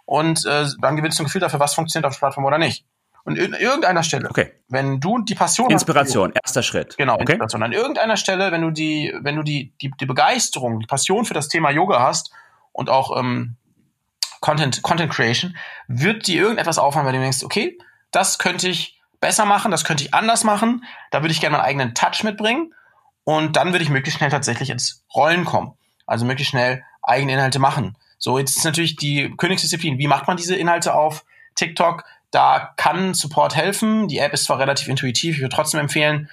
und 0.06 0.46
äh, 0.46 0.68
dann 0.80 0.96
gewinnst 0.96 1.20
du 1.20 1.24
ein 1.24 1.26
Gefühl 1.26 1.42
dafür, 1.42 1.60
was 1.60 1.74
funktioniert 1.74 2.06
auf 2.06 2.14
der 2.14 2.20
Plattform 2.20 2.46
oder 2.46 2.58
nicht. 2.58 2.86
Und 3.26 3.38
in 3.40 3.54
irgendeiner 3.54 4.04
Stelle, 4.04 4.30
okay. 4.30 4.54
wenn 4.70 5.00
du 5.00 5.20
die 5.20 5.34
Passion 5.34 5.72
Inspiration, 5.72 6.30
hast, 6.30 6.44
erster 6.44 6.64
Schritt. 6.64 6.96
Genau, 6.96 7.16
okay. 7.16 7.34
Inspiration. 7.34 7.64
An 7.64 7.72
irgendeiner 7.72 8.18
Stelle, 8.18 8.52
wenn 8.52 8.62
du 8.62 8.70
die, 8.70 9.14
wenn 9.20 9.36
du 9.36 9.42
die, 9.42 9.74
die, 9.82 9.92
die 10.00 10.06
Begeisterung, 10.06 10.80
die 10.80 10.86
Passion 10.86 11.26
für 11.26 11.34
das 11.34 11.48
Thema 11.48 11.72
Yoga 11.72 12.00
hast 12.02 12.32
und 12.72 12.90
auch 12.92 13.18
ähm, 13.18 13.56
Content, 14.42 14.84
Content 14.84 15.12
Creation, 15.12 15.58
wird 15.88 16.28
dir 16.28 16.40
irgendetwas 16.40 16.78
auffallen, 16.78 17.08
bei 17.08 17.12
dem 17.12 17.22
du 17.22 17.26
denkst, 17.26 17.44
okay, 17.44 17.80
das 18.12 18.38
könnte 18.38 18.70
ich 18.70 19.02
besser 19.20 19.46
machen, 19.46 19.72
das 19.72 19.86
könnte 19.86 20.04
ich 20.04 20.14
anders 20.14 20.44
machen, 20.44 20.86
da 21.10 21.24
würde 21.24 21.32
ich 21.32 21.42
gerne 21.42 21.58
meinen 21.58 21.66
eigenen 21.66 21.96
Touch 21.96 22.24
mitbringen 22.24 22.76
und 23.24 23.56
dann 23.56 23.72
würde 23.72 23.84
ich 23.84 23.90
möglichst 23.90 24.20
schnell 24.20 24.30
tatsächlich 24.30 24.70
ins 24.70 25.04
Rollen 25.16 25.46
kommen. 25.46 25.74
Also 26.06 26.26
möglichst 26.26 26.52
schnell 26.52 26.84
eigene 27.02 27.34
Inhalte 27.34 27.58
machen. 27.58 27.98
So, 28.20 28.38
jetzt 28.38 28.56
ist 28.56 28.66
natürlich 28.66 28.98
die 28.98 29.34
Königsdisziplin, 29.36 29.98
wie 29.98 30.08
macht 30.08 30.28
man 30.28 30.38
diese 30.38 30.56
Inhalte 30.56 30.94
auf 30.94 31.26
TikTok? 31.56 32.04
Da 32.36 32.74
kann 32.76 33.14
Support 33.14 33.56
helfen. 33.56 34.10
Die 34.10 34.18
App 34.18 34.34
ist 34.34 34.44
zwar 34.44 34.60
relativ 34.60 34.90
intuitiv, 34.90 35.36
ich 35.36 35.42
würde 35.42 35.56
trotzdem 35.56 35.80
empfehlen, 35.80 36.30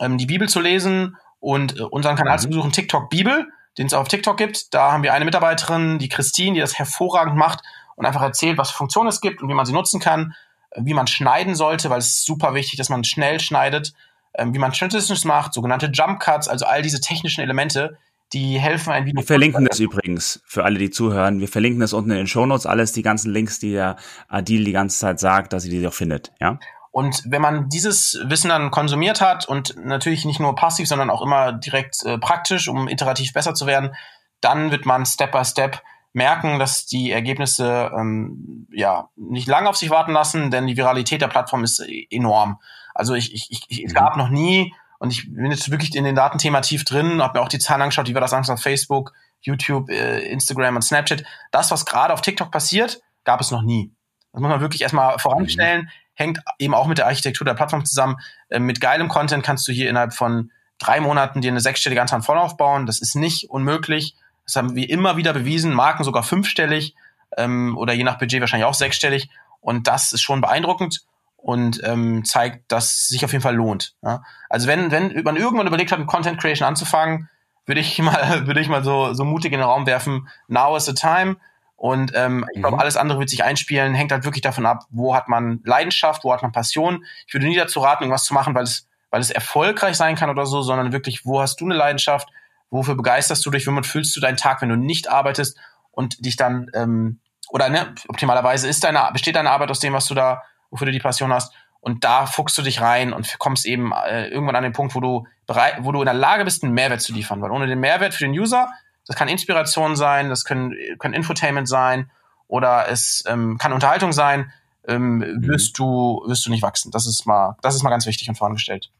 ähm, 0.00 0.16
die 0.16 0.24
Bibel 0.24 0.48
zu 0.48 0.60
lesen 0.60 1.18
und 1.40 1.78
äh, 1.78 1.82
unseren 1.82 2.16
Kanal 2.16 2.38
mhm. 2.38 2.40
zu 2.40 2.48
besuchen, 2.48 2.72
TikTok 2.72 3.10
Bibel, 3.10 3.46
den 3.76 3.86
es 3.86 3.92
auf 3.92 4.08
TikTok 4.08 4.38
gibt. 4.38 4.72
Da 4.72 4.92
haben 4.92 5.02
wir 5.02 5.12
eine 5.12 5.26
Mitarbeiterin, 5.26 5.98
die 5.98 6.08
Christine, 6.08 6.54
die 6.54 6.60
das 6.60 6.78
hervorragend 6.78 7.36
macht 7.36 7.60
und 7.96 8.06
einfach 8.06 8.22
erzählt, 8.22 8.56
was 8.56 8.70
für 8.70 8.78
Funktionen 8.78 9.10
es 9.10 9.20
gibt 9.20 9.42
und 9.42 9.50
wie 9.50 9.54
man 9.54 9.66
sie 9.66 9.74
nutzen 9.74 10.00
kann, 10.00 10.34
äh, 10.70 10.80
wie 10.84 10.94
man 10.94 11.06
schneiden 11.06 11.54
sollte, 11.54 11.90
weil 11.90 11.98
es 11.98 12.06
ist 12.06 12.24
super 12.24 12.54
wichtig, 12.54 12.78
dass 12.78 12.88
man 12.88 13.04
schnell 13.04 13.38
schneidet, 13.38 13.92
ähm, 14.32 14.54
wie 14.54 14.58
man 14.58 14.72
Transitions 14.72 15.26
macht, 15.26 15.52
sogenannte 15.52 15.90
Jump 15.92 16.18
Cuts, 16.18 16.48
also 16.48 16.64
all 16.64 16.80
diese 16.80 17.02
technischen 17.02 17.42
Elemente, 17.42 17.98
die 18.32 18.58
helfen 18.58 18.92
ein 18.92 19.06
Video. 19.06 19.20
Wir 19.20 19.26
verlinken 19.26 19.64
das 19.64 19.78
übrigens 19.80 20.42
für 20.46 20.64
alle, 20.64 20.78
die 20.78 20.90
zuhören. 20.90 21.40
Wir 21.40 21.48
verlinken 21.48 21.80
das 21.80 21.92
unten 21.92 22.10
in 22.10 22.16
den 22.16 22.26
Shownotes, 22.26 22.66
alles, 22.66 22.92
die 22.92 23.02
ganzen 23.02 23.32
Links, 23.32 23.58
die 23.58 23.72
der 23.72 23.96
Adil 24.28 24.64
die 24.64 24.72
ganze 24.72 24.98
Zeit 24.98 25.20
sagt, 25.20 25.52
dass 25.52 25.64
ihr 25.64 25.70
die 25.70 25.86
auch 25.86 25.92
findet, 25.92 26.32
ja? 26.40 26.58
Und 26.90 27.22
wenn 27.26 27.40
man 27.40 27.70
dieses 27.70 28.20
Wissen 28.24 28.50
dann 28.50 28.70
konsumiert 28.70 29.22
hat 29.22 29.48
und 29.48 29.74
natürlich 29.82 30.26
nicht 30.26 30.40
nur 30.40 30.54
passiv, 30.54 30.86
sondern 30.86 31.08
auch 31.08 31.22
immer 31.22 31.52
direkt 31.52 32.04
äh, 32.04 32.18
praktisch, 32.18 32.68
um 32.68 32.86
iterativ 32.86 33.32
besser 33.32 33.54
zu 33.54 33.66
werden, 33.66 33.94
dann 34.42 34.70
wird 34.70 34.84
man 34.84 35.06
Step 35.06 35.32
by 35.32 35.42
Step 35.42 35.80
merken, 36.12 36.58
dass 36.58 36.84
die 36.84 37.10
Ergebnisse 37.10 37.90
ähm, 37.96 38.66
ja 38.70 39.08
nicht 39.16 39.48
lange 39.48 39.70
auf 39.70 39.76
sich 39.78 39.88
warten 39.88 40.12
lassen, 40.12 40.50
denn 40.50 40.66
die 40.66 40.76
Viralität 40.76 41.22
der 41.22 41.28
Plattform 41.28 41.64
ist 41.64 41.82
enorm. 42.10 42.60
Also 42.94 43.14
ich, 43.14 43.32
ich, 43.32 43.64
ich 43.68 43.84
es 43.84 43.94
gab 43.94 44.18
noch 44.18 44.28
nie 44.28 44.74
und 45.02 45.10
ich 45.10 45.34
bin 45.34 45.50
jetzt 45.50 45.68
wirklich 45.68 45.96
in 45.96 46.04
den 46.04 46.14
Datenthema 46.14 46.60
tief 46.60 46.84
drin, 46.84 47.20
habe 47.20 47.36
mir 47.36 47.44
auch 47.44 47.48
die 47.48 47.58
Zahlen 47.58 47.82
angeschaut, 47.82 48.06
wie 48.06 48.14
war 48.14 48.20
das 48.20 48.32
Angst 48.32 48.52
auf 48.52 48.62
Facebook, 48.62 49.12
YouTube, 49.40 49.90
äh, 49.90 50.20
Instagram 50.20 50.76
und 50.76 50.82
Snapchat. 50.82 51.24
Das, 51.50 51.72
was 51.72 51.84
gerade 51.84 52.14
auf 52.14 52.20
TikTok 52.20 52.52
passiert, 52.52 53.00
gab 53.24 53.40
es 53.40 53.50
noch 53.50 53.62
nie. 53.62 53.90
Das 54.30 54.40
muss 54.40 54.48
man 54.48 54.60
wirklich 54.60 54.82
erstmal 54.82 55.18
voranstellen. 55.18 55.82
Mhm. 55.82 55.88
Hängt 56.14 56.38
eben 56.60 56.72
auch 56.72 56.86
mit 56.86 56.98
der 56.98 57.06
Architektur 57.06 57.44
der 57.44 57.54
Plattform 57.54 57.84
zusammen. 57.84 58.18
Äh, 58.48 58.60
mit 58.60 58.80
geilem 58.80 59.08
Content 59.08 59.42
kannst 59.42 59.66
du 59.66 59.72
hier 59.72 59.90
innerhalb 59.90 60.14
von 60.14 60.52
drei 60.78 61.00
Monaten 61.00 61.40
dir 61.40 61.50
eine 61.50 61.60
sechsstellige 61.60 62.00
Anzahl 62.00 62.22
voll 62.22 62.38
aufbauen. 62.38 62.86
Das 62.86 63.00
ist 63.00 63.16
nicht 63.16 63.50
unmöglich. 63.50 64.14
Das 64.44 64.54
haben 64.54 64.76
wir 64.76 64.88
immer 64.88 65.16
wieder 65.16 65.32
bewiesen. 65.32 65.74
Marken 65.74 66.04
sogar 66.04 66.22
fünfstellig 66.22 66.94
ähm, 67.36 67.76
oder 67.76 67.92
je 67.92 68.04
nach 68.04 68.18
Budget 68.18 68.40
wahrscheinlich 68.40 68.66
auch 68.66 68.74
sechsstellig. 68.74 69.30
Und 69.60 69.88
das 69.88 70.12
ist 70.12 70.22
schon 70.22 70.40
beeindruckend 70.40 71.00
und 71.42 71.80
ähm, 71.84 72.24
zeigt, 72.24 72.70
dass 72.70 72.92
es 72.92 73.08
sich 73.08 73.24
auf 73.24 73.32
jeden 73.32 73.42
Fall 73.42 73.56
lohnt. 73.56 73.94
Ja? 74.02 74.22
Also 74.48 74.68
wenn, 74.68 74.90
wenn 74.92 75.22
man 75.24 75.36
irgendwann 75.36 75.66
überlegt 75.66 75.90
hat, 75.90 75.98
mit 75.98 76.08
Content 76.08 76.40
Creation 76.40 76.66
anzufangen, 76.66 77.28
würde 77.66 77.80
ich 77.80 77.98
mal, 78.02 78.46
würde 78.46 78.60
ich 78.60 78.68
mal 78.68 78.84
so, 78.84 79.12
so 79.12 79.24
mutig 79.24 79.52
in 79.52 79.58
den 79.58 79.68
Raum 79.68 79.86
werfen, 79.86 80.28
now 80.48 80.76
is 80.76 80.86
the 80.86 80.94
time. 80.94 81.36
Und 81.74 82.12
ähm, 82.14 82.38
mhm. 82.38 82.46
ich 82.54 82.60
glaube, 82.60 82.78
alles 82.78 82.96
andere 82.96 83.18
wird 83.18 83.28
sich 83.28 83.42
einspielen, 83.42 83.92
hängt 83.92 84.12
halt 84.12 84.24
wirklich 84.24 84.42
davon 84.42 84.66
ab, 84.66 84.84
wo 84.90 85.16
hat 85.16 85.28
man 85.28 85.60
Leidenschaft, 85.64 86.22
wo 86.22 86.32
hat 86.32 86.42
man 86.42 86.52
Passion. 86.52 87.04
Ich 87.26 87.34
würde 87.34 87.46
nie 87.46 87.56
dazu 87.56 87.80
raten, 87.80 88.04
irgendwas 88.04 88.24
zu 88.24 88.34
machen, 88.34 88.54
weil 88.54 88.62
es, 88.62 88.86
weil 89.10 89.20
es 89.20 89.30
erfolgreich 89.30 89.96
sein 89.96 90.14
kann 90.14 90.30
oder 90.30 90.46
so, 90.46 90.62
sondern 90.62 90.92
wirklich, 90.92 91.26
wo 91.26 91.40
hast 91.40 91.60
du 91.60 91.64
eine 91.64 91.74
Leidenschaft, 91.74 92.28
wofür 92.70 92.94
begeisterst 92.94 93.44
du 93.44 93.50
dich, 93.50 93.66
womit 93.66 93.84
fühlst 93.84 94.16
du 94.16 94.20
deinen 94.20 94.36
Tag, 94.36 94.62
wenn 94.62 94.68
du 94.68 94.76
nicht 94.76 95.10
arbeitest 95.10 95.58
und 95.90 96.24
dich 96.24 96.36
dann, 96.36 96.70
ähm, 96.72 97.18
oder 97.50 97.68
ne, 97.68 97.92
optimalerweise 98.06 98.68
ist 98.68 98.84
deine, 98.84 99.10
besteht 99.12 99.34
deine 99.34 99.50
Arbeit 99.50 99.70
aus 99.72 99.80
dem, 99.80 99.92
was 99.92 100.06
du 100.06 100.14
da 100.14 100.42
wofür 100.72 100.86
du 100.86 100.92
die 100.92 100.98
Passion 100.98 101.32
hast. 101.32 101.54
Und 101.80 102.04
da 102.04 102.26
fuchst 102.26 102.56
du 102.58 102.62
dich 102.62 102.80
rein 102.80 103.12
und 103.12 103.38
kommst 103.38 103.66
eben 103.66 103.92
äh, 103.92 104.28
irgendwann 104.28 104.56
an 104.56 104.62
den 104.62 104.72
Punkt, 104.72 104.94
wo 104.94 105.00
du 105.00 105.26
bereit, 105.46 105.78
wo 105.80 105.92
du 105.92 106.00
in 106.00 106.06
der 106.06 106.14
Lage 106.14 106.44
bist, 106.44 106.62
einen 106.62 106.74
Mehrwert 106.74 107.00
zu 107.00 107.12
liefern. 107.12 107.42
Weil 107.42 107.50
ohne 107.50 107.66
den 107.66 107.80
Mehrwert 107.80 108.14
für 108.14 108.24
den 108.24 108.32
User, 108.32 108.68
das 109.06 109.16
kann 109.16 109.28
Inspiration 109.28 109.96
sein, 109.96 110.28
das 110.28 110.44
können, 110.44 110.74
können 110.98 111.14
Infotainment 111.14 111.68
sein 111.68 112.10
oder 112.46 112.88
es 112.88 113.24
ähm, 113.26 113.58
kann 113.58 113.72
Unterhaltung 113.72 114.12
sein, 114.12 114.52
ähm, 114.86 115.18
mhm. 115.18 115.46
wirst 115.48 115.78
du 115.78 116.22
wirst 116.26 116.46
du 116.46 116.50
nicht 116.50 116.62
wachsen. 116.62 116.92
Das 116.92 117.06
ist 117.06 117.26
mal 117.26 117.56
das 117.62 117.74
ist 117.74 117.82
mal 117.82 117.90
ganz 117.90 118.06
wichtig 118.06 118.28
und 118.28 118.36
vorangestellt. 118.36 118.90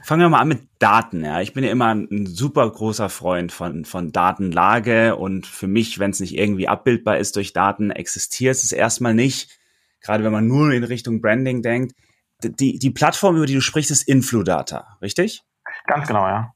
Fangen 0.00 0.22
wir 0.22 0.28
mal 0.28 0.40
an 0.40 0.48
mit 0.48 0.68
Daten. 0.80 1.24
Ja, 1.24 1.40
ich 1.40 1.52
bin 1.52 1.62
ja 1.62 1.70
immer 1.70 1.94
ein 1.94 2.26
super 2.26 2.68
großer 2.68 3.08
Freund 3.08 3.52
von 3.52 3.84
von 3.84 4.10
Datenlage 4.10 5.14
und 5.14 5.46
für 5.46 5.68
mich, 5.68 6.00
wenn 6.00 6.10
es 6.10 6.18
nicht 6.18 6.36
irgendwie 6.36 6.66
abbildbar 6.66 7.18
ist 7.18 7.36
durch 7.36 7.52
Daten, 7.52 7.92
existiert 7.92 8.56
es 8.56 8.72
erstmal 8.72 9.14
nicht 9.14 9.61
gerade 10.02 10.24
wenn 10.24 10.32
man 10.32 10.46
nur 10.46 10.72
in 10.72 10.84
Richtung 10.84 11.20
Branding 11.20 11.62
denkt. 11.62 11.94
Die, 12.42 12.78
die 12.78 12.90
Plattform, 12.90 13.36
über 13.36 13.46
die 13.46 13.54
du 13.54 13.60
sprichst, 13.60 13.90
ist 13.90 14.02
Infludata, 14.02 14.98
richtig? 15.00 15.44
Ganz 15.86 16.08
genau, 16.08 16.26
ja. 16.26 16.54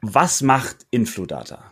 Was 0.00 0.40
macht 0.40 0.86
Infludata? 0.90 1.70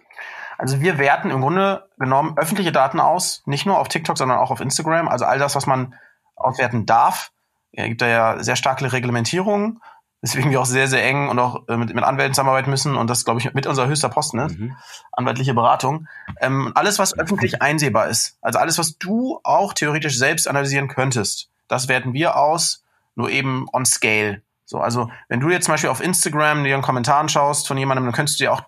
Also 0.58 0.80
wir 0.80 0.98
werten 0.98 1.30
im 1.30 1.40
Grunde 1.40 1.88
genommen 1.98 2.36
öffentliche 2.36 2.72
Daten 2.72 3.00
aus, 3.00 3.42
nicht 3.46 3.64
nur 3.64 3.78
auf 3.78 3.88
TikTok, 3.88 4.18
sondern 4.18 4.38
auch 4.38 4.50
auf 4.50 4.60
Instagram. 4.60 5.08
Also 5.08 5.24
all 5.24 5.38
das, 5.38 5.54
was 5.54 5.66
man 5.66 5.94
auswerten 6.34 6.84
darf. 6.84 7.30
Es 7.72 7.84
gibt 7.84 8.02
da 8.02 8.08
ja 8.08 8.42
sehr 8.42 8.56
starke 8.56 8.92
Reglementierungen 8.92 9.80
deswegen 10.22 10.50
wir 10.50 10.60
auch 10.60 10.66
sehr, 10.66 10.88
sehr 10.88 11.04
eng 11.04 11.28
und 11.28 11.38
auch 11.38 11.68
äh, 11.68 11.76
mit, 11.76 11.94
mit 11.94 12.04
Anwälten 12.04 12.34
zusammenarbeiten 12.34 12.70
müssen 12.70 12.96
und 12.96 13.08
das, 13.08 13.24
glaube 13.24 13.40
ich, 13.40 13.52
mit 13.54 13.66
unser 13.66 13.86
höchster 13.86 14.08
Posten 14.08 14.38
ist, 14.38 14.58
mhm. 14.58 14.76
anwaltliche 15.12 15.54
Beratung. 15.54 16.06
Ähm, 16.40 16.72
alles, 16.74 16.98
was 16.98 17.18
öffentlich 17.18 17.62
einsehbar 17.62 18.08
ist, 18.08 18.36
also 18.42 18.58
alles, 18.58 18.78
was 18.78 18.98
du 18.98 19.40
auch 19.44 19.72
theoretisch 19.72 20.18
selbst 20.18 20.48
analysieren 20.48 20.88
könntest, 20.88 21.50
das 21.68 21.88
werten 21.88 22.12
wir 22.12 22.36
aus, 22.36 22.82
nur 23.14 23.30
eben 23.30 23.66
on 23.72 23.84
scale. 23.84 24.42
So, 24.64 24.78
also 24.80 25.10
wenn 25.28 25.40
du 25.40 25.50
jetzt 25.50 25.64
zum 25.64 25.74
Beispiel 25.74 25.90
auf 25.90 26.02
Instagram 26.02 26.64
dir 26.64 26.74
einen 26.74 26.82
Kommentar 26.82 27.18
anschaust 27.20 27.66
von 27.66 27.78
jemandem, 27.78 28.04
dann 28.04 28.14
könntest 28.14 28.38
du 28.38 28.44
dir 28.44 28.52
auch 28.52 28.62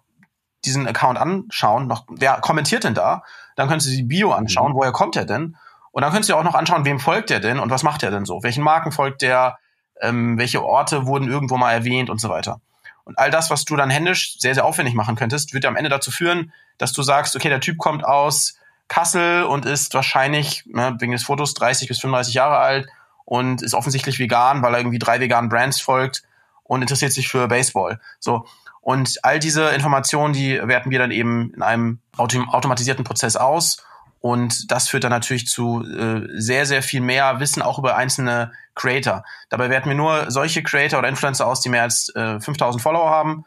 diesen 0.64 0.87
Account 0.87 1.19
anschauen, 1.19 1.87
noch, 1.87 2.04
wer 2.09 2.35
kommentiert 2.40 2.85
denn 2.85 2.95
da? 2.95 3.23
Dann 3.57 3.69
könntest 3.69 3.90
du 3.90 3.97
die 3.97 4.02
Bio 4.02 4.33
anschauen, 4.33 4.73
mhm. 4.73 4.76
woher 4.76 4.92
kommt 4.92 5.16
er 5.16 5.25
denn? 5.25 5.57
Und 5.92 6.02
dann 6.02 6.12
könntest 6.12 6.30
du 6.30 6.37
auch 6.37 6.45
noch 6.45 6.54
anschauen, 6.54 6.85
wem 6.85 7.00
folgt 7.00 7.30
er 7.30 7.40
denn 7.40 7.59
und 7.59 7.71
was 7.71 7.83
macht 7.83 8.02
er 8.02 8.11
denn 8.11 8.25
so? 8.25 8.42
Welchen 8.42 8.62
Marken 8.62 8.92
folgt 8.92 9.23
der? 9.23 9.59
Ähm, 10.00 10.38
welche 10.38 10.64
Orte 10.64 11.07
wurden 11.07 11.28
irgendwo 11.28 11.57
mal 11.57 11.73
erwähnt 11.73 12.11
und 12.11 12.21
so 12.21 12.28
weiter. 12.28 12.61
Und 13.04 13.19
all 13.19 13.30
das, 13.30 13.50
was 13.50 13.64
du 13.64 13.76
dann 13.76 13.90
händisch 13.90 14.38
sehr, 14.38 14.54
sehr 14.54 14.64
aufwendig 14.64 14.95
machen 14.95 15.16
könntest, 15.16 15.52
wird 15.52 15.64
am 15.64 15.76
Ende 15.76 15.90
dazu 15.90 16.11
führen, 16.11 16.52
dass 16.78 16.92
du 16.92 17.02
sagst, 17.02 17.35
okay, 17.37 17.49
der 17.49 17.61
Typ 17.61 17.78
kommt 17.78 18.04
aus 18.04 18.54
Kassel 18.88 19.45
und 19.45 19.66
ist 19.66 19.95
wahrscheinlich, 19.95 20.64
ne, 20.66 20.97
wegen 20.99 21.12
des 21.12 21.25
Fotos, 21.25 21.54
30 21.54 21.88
bis 21.88 22.00
35 22.00 22.35
Jahre 22.35 22.59
alt 22.59 22.88
und 23.25 23.62
ist 23.62 23.75
offensichtlich 23.75 24.19
vegan, 24.19 24.62
weil 24.62 24.75
er 24.75 24.80
irgendwie 24.80 24.99
drei 24.99 25.21
veganen 25.21 25.49
Brands 25.49 25.80
folgt 25.80 26.23
und 26.64 26.83
interessiert 26.83 27.12
sich 27.12 27.28
für 27.28 27.49
Baseball. 27.49 28.00
So. 28.19 28.47
Und 28.80 29.19
all 29.23 29.38
diese 29.38 29.69
Informationen, 29.71 30.33
die 30.33 30.61
werten 30.62 30.90
wir 30.90 30.99
dann 30.99 31.11
eben 31.11 31.52
in 31.54 31.62
einem 31.62 31.99
autom 32.16 32.49
automatisierten 32.49 33.04
Prozess 33.04 33.37
aus. 33.37 33.85
Und 34.21 34.71
das 34.71 34.88
führt 34.88 35.04
dann 35.04 35.11
natürlich 35.11 35.47
zu 35.47 35.85
äh, 35.85 36.26
sehr, 36.40 36.66
sehr 36.66 36.83
viel 36.83 37.00
mehr 37.00 37.40
Wissen 37.40 37.62
auch 37.62 37.78
über 37.78 37.97
einzelne 37.97 38.52
Creator. 38.81 39.25
Dabei 39.51 39.69
werten 39.69 39.91
wir 39.91 39.97
nur 39.97 40.31
solche 40.31 40.63
Creator 40.63 40.99
oder 40.99 41.09
Influencer 41.09 41.47
aus, 41.47 41.61
die 41.61 41.69
mehr 41.69 41.83
als 41.83 42.09
äh, 42.15 42.41
5000 42.41 42.83
Follower 42.83 43.11
haben, 43.11 43.45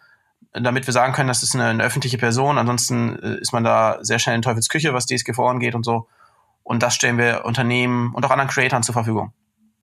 damit 0.53 0.85
wir 0.85 0.93
sagen 0.93 1.13
können, 1.13 1.27
das 1.27 1.41
ist 1.41 1.55
eine, 1.55 1.65
eine 1.65 1.83
öffentliche 1.83 2.19
Person. 2.19 2.59
Ansonsten 2.59 3.17
äh, 3.17 3.39
ist 3.39 3.51
man 3.51 3.63
da 3.63 3.97
sehr 4.01 4.19
schnell 4.19 4.35
in 4.35 4.43
Teufels 4.43 4.69
Küche, 4.69 4.93
was 4.93 5.07
DSGVO 5.07 5.47
angeht 5.47 5.73
und 5.73 5.83
so. 5.83 6.07
Und 6.61 6.83
das 6.83 6.93
stellen 6.93 7.17
wir 7.17 7.45
Unternehmen 7.45 8.13
und 8.13 8.25
auch 8.25 8.29
anderen 8.29 8.49
Creatoren 8.49 8.83
zur 8.83 8.93
Verfügung. 8.93 9.33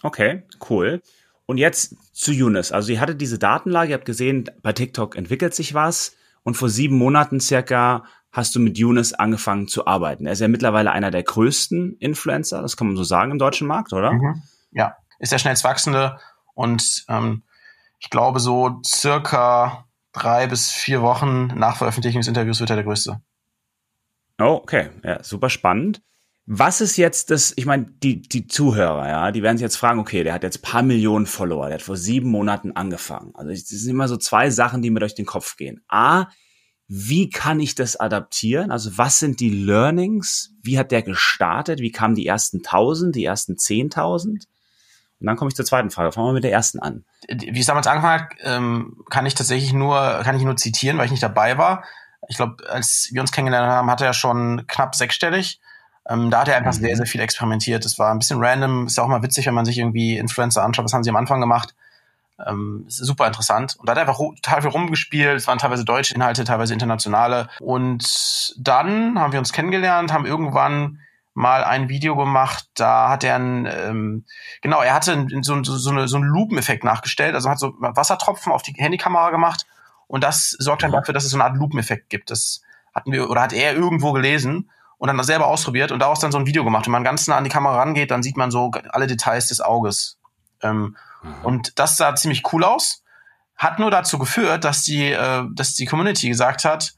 Okay, 0.03 0.45
cool. 0.71 1.03
Und 1.47 1.59
jetzt 1.59 1.97
zu 2.13 2.31
Yunus. 2.33 2.71
Also 2.71 2.93
ihr 2.93 3.01
hattet 3.01 3.21
diese 3.21 3.39
Datenlage, 3.39 3.91
ihr 3.91 3.95
habt 3.95 4.05
gesehen, 4.05 4.49
bei 4.63 4.73
TikTok 4.73 5.17
entwickelt 5.17 5.55
sich 5.55 5.75
was. 5.75 6.17
Und 6.45 6.55
vor 6.55 6.69
sieben 6.69 6.97
Monaten 6.97 7.41
circa 7.41 8.05
hast 8.31 8.55
du 8.55 8.61
mit 8.61 8.79
Yunus 8.79 9.13
angefangen 9.13 9.67
zu 9.67 9.87
arbeiten. 9.87 10.27
Er 10.27 10.33
ist 10.33 10.41
ja 10.41 10.49
mittlerweile 10.49 10.93
einer 10.93 11.11
der 11.11 11.25
größten 11.25 11.97
Influencer, 11.99 12.63
das 12.63 12.77
kann 12.77 12.87
man 12.87 12.97
so 12.97 13.03
sagen 13.03 13.33
im 13.33 13.39
deutschen 13.39 13.67
Markt, 13.67 13.93
oder? 13.93 14.13
Mhm. 14.13 14.43
Ja, 14.71 14.97
ist 15.21 15.33
der 15.33 15.39
schnellst 15.39 15.65
wachsende 15.65 16.19
und 16.55 17.05
ähm, 17.09 17.45
ich 18.01 18.11
glaube 18.11 18.41
so 18.41 18.81
circa 18.85 19.87
drei 20.13 20.47
bis 20.47 20.73
vier 20.73 21.03
Wochen 21.03 21.47
nach 21.49 21.77
Veröffentlichung 21.77 22.21
des 22.21 22.29
Interviews 22.29 22.59
wird 22.59 22.71
er 22.71 22.77
der 22.77 22.85
größte. 22.85 23.21
Oh, 24.39 24.61
okay, 24.63 24.91
ja, 25.05 25.23
super 25.23 25.51
spannend. 25.51 26.03
Was 26.47 26.81
ist 26.81 26.97
jetzt 26.97 27.31
das, 27.31 27.53
ich 27.55 27.67
meine, 27.67 27.87
die, 28.03 28.23
die 28.23 28.49
Zuhörer, 28.49 29.07
ja, 29.07 29.31
die 29.31 29.43
werden 29.43 29.59
sich 29.59 29.63
jetzt 29.63 29.77
fragen, 29.77 30.01
okay, 30.01 30.25
der 30.25 30.33
hat 30.33 30.43
jetzt 30.43 30.63
paar 30.63 30.83
Millionen 30.83 31.27
Follower, 31.27 31.67
der 31.67 31.75
hat 31.75 31.83
vor 31.83 31.97
sieben 31.97 32.31
Monaten 32.31 32.73
angefangen. 32.73 33.33
Also 33.35 33.53
es 33.53 33.69
sind 33.69 33.91
immer 33.91 34.09
so 34.09 34.17
zwei 34.17 34.51
Sachen, 34.51 34.83
die 34.83 34.91
mir 34.91 34.99
durch 34.99 35.15
den 35.15 35.27
Kopf 35.27 35.57
gehen. 35.57 35.81
A, 35.87 36.27
wie 36.89 37.31
kann 37.31 37.61
ich 37.61 37.77
das 37.77 37.95
adaptieren? 37.95 38.73
Also 38.73 38.99
was 38.99 39.21
sind 39.21 39.39
die 39.39 39.51
Learnings? 39.51 40.53
Wie 40.61 40.77
hat 40.77 40.91
der 40.91 41.03
gestartet? 41.03 41.79
Wie 41.79 41.93
kamen 41.93 42.17
die 42.17 42.27
ersten 42.27 42.65
tausend, 42.65 43.15
die 43.15 43.25
ersten 43.25 43.57
zehntausend? 43.57 44.49
Und 45.21 45.27
dann 45.27 45.37
komme 45.37 45.49
ich 45.49 45.55
zur 45.55 45.65
zweiten 45.65 45.91
Frage. 45.91 46.13
Fangen 46.13 46.29
wir 46.29 46.33
mit 46.33 46.45
der 46.45 46.53
ersten 46.53 46.81
an. 46.81 47.05
Wie 47.29 47.61
es 47.61 47.67
damals 47.67 47.87
angefangen 47.87 48.23
hat, 48.23 48.31
ähm, 48.43 49.05
kann 49.11 49.27
ich 49.27 49.35
tatsächlich 49.35 49.73
nur, 49.73 50.21
kann 50.25 50.37
ich 50.37 50.43
nur 50.43 50.57
zitieren, 50.57 50.97
weil 50.97 51.05
ich 51.05 51.11
nicht 51.11 51.23
dabei 51.23 51.59
war. 51.59 51.85
Ich 52.29 52.37
glaube, 52.37 52.65
als 52.71 53.11
wir 53.13 53.21
uns 53.21 53.33
kennengelernt 53.33 53.71
haben, 53.71 53.91
hatte 53.91 54.07
er 54.07 54.15
schon 54.15 54.65
knapp 54.67 54.95
sechsstellig. 54.95 55.61
Ähm, 56.09 56.31
da 56.31 56.41
hat 56.41 56.49
er 56.49 56.57
einfach 56.57 56.73
mhm. 56.73 56.81
sehr, 56.81 56.97
sehr 56.97 57.07
viel 57.07 57.21
experimentiert. 57.21 57.85
Das 57.85 57.99
war 57.99 58.11
ein 58.11 58.19
bisschen 58.19 58.43
random. 58.43 58.87
Ist 58.87 58.97
ja 58.97 59.05
auch 59.05 59.09
mal 59.09 59.23
witzig, 59.23 59.47
wenn 59.47 59.55
man 59.55 59.65
sich 59.67 59.79
irgendwie 59.79 60.17
Influencer 60.17 60.65
anschaut. 60.65 60.85
Was 60.85 60.93
haben 60.95 61.05
sie 61.05 61.11
am 61.11 61.17
Anfang 61.17 61.41
gemacht? 61.41 61.75
Ähm, 62.47 62.85
ist 62.89 62.97
super 62.97 63.27
interessant. 63.27 63.77
Und 63.79 63.89
da 63.89 63.93
hat 63.93 63.99
er 63.99 64.09
einfach 64.09 64.19
total 64.19 64.63
viel 64.63 64.71
rumgespielt. 64.71 65.37
Es 65.37 65.47
waren 65.47 65.59
teilweise 65.59 65.85
deutsche 65.85 66.15
Inhalte, 66.15 66.45
teilweise 66.45 66.73
internationale. 66.73 67.49
Und 67.61 68.55
dann 68.59 69.19
haben 69.19 69.33
wir 69.33 69.39
uns 69.39 69.53
kennengelernt, 69.53 70.13
haben 70.13 70.25
irgendwann 70.25 71.01
mal 71.35 71.65
ein 71.65 71.89
Video 71.89 72.17
gemacht, 72.17 72.69
da 72.75 73.11
hat 73.11 73.25
er 73.25 73.37
ein, 73.37 73.67
ähm, 73.67 74.25
genau, 74.63 74.83
er 74.83 74.95
hatte 74.95 75.27
so, 75.43 75.63
so, 75.63 75.77
so, 75.77 75.91
eine, 75.91 76.09
so 76.09 76.17
einen 76.17 76.27
Lupeneffekt 76.27 76.85
nachgestellt, 76.85 77.35
also 77.35 77.49
hat 77.49 77.59
so 77.59 77.75
Wassertropfen 77.79 78.53
auf 78.53 78.63
die 78.63 78.73
Handykamera 78.73 79.31
gemacht 79.31 79.67
und 80.07 80.25
das 80.25 80.51
sorgt 80.59 80.83
dann 80.83 80.93
dafür, 80.93 81.15
dass 81.15 81.25
es 81.25 81.31
so 81.31 81.37
eine 81.37 81.45
Art 81.45 81.57
Lupeneffekt 81.57 82.11
gibt. 82.11 82.31
Das 82.31 82.63
hatten 82.95 83.13
wir, 83.13 83.31
oder 83.31 83.43
hat 83.43 83.53
er 83.53 83.75
irgendwo 83.75 84.13
gelesen 84.13 84.71
und 84.99 85.07
dann 85.07 85.17
das 85.17 85.29
selber 85.29 85.47
ausprobiert 85.47 85.93
und 85.93 86.01
daraus 86.01 86.21
dann 86.21 86.33
so 86.33 86.39
ein 86.39 86.47
Video 86.47 86.65
gemacht. 86.65 86.87
Wenn 86.87 86.93
man 86.93 87.05
ganz 87.05 87.29
nah 87.29 87.37
an 87.37 87.45
die 87.45 87.51
Kamera 87.51 87.77
rangeht, 87.77 88.11
dann 88.11 88.23
sieht 88.23 88.37
man 88.37 88.51
so 88.51 88.73
alle 88.91 89.07
Details 89.07 89.47
des 89.49 89.61
Auges. 89.61 90.19
Ähm, 90.63 90.97
mhm. 91.23 91.35
Und 91.45 91.79
das 91.79 91.97
sah 91.97 92.15
ziemlich 92.17 92.43
cool 92.53 92.65
aus. 92.65 93.03
Hat 93.57 93.79
nur 93.79 93.91
dazu 93.91 94.19
geführt, 94.19 94.65
dass 94.65 94.83
die, 94.83 95.13
äh, 95.13 95.45
dass 95.53 95.75
die 95.75 95.87
Community 95.87 96.29
gesagt 96.29 96.65
hat, 96.65 96.95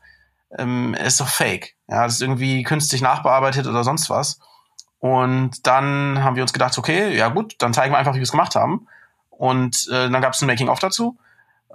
ähm, 0.59 0.95
ist 0.95 1.21
doch 1.21 1.29
fake. 1.29 1.77
Ja, 1.93 2.05
das 2.05 2.15
ist 2.15 2.23
irgendwie 2.23 2.63
künstlich 2.63 3.03
nachbearbeitet 3.03 3.67
oder 3.67 3.85
sonst 3.85 4.09
was. 4.09 4.41
Und 4.99 5.67
dann 5.67 6.25
haben 6.25 6.37
wir 6.37 6.43
uns 6.43 6.55
gedacht, 6.55 6.79
okay, 6.79 7.15
ja 7.15 7.29
gut, 7.29 7.57
dann 7.59 7.75
zeigen 7.75 7.93
wir 7.93 7.99
einfach, 7.99 8.15
wie 8.15 8.19
wir 8.19 8.23
es 8.23 8.31
gemacht 8.31 8.55
haben. 8.55 8.87
Und 9.29 9.89
äh, 9.89 10.09
dann 10.09 10.23
gab 10.23 10.33
es 10.33 10.41
ein 10.41 10.47
Making-of 10.47 10.79
dazu, 10.79 11.19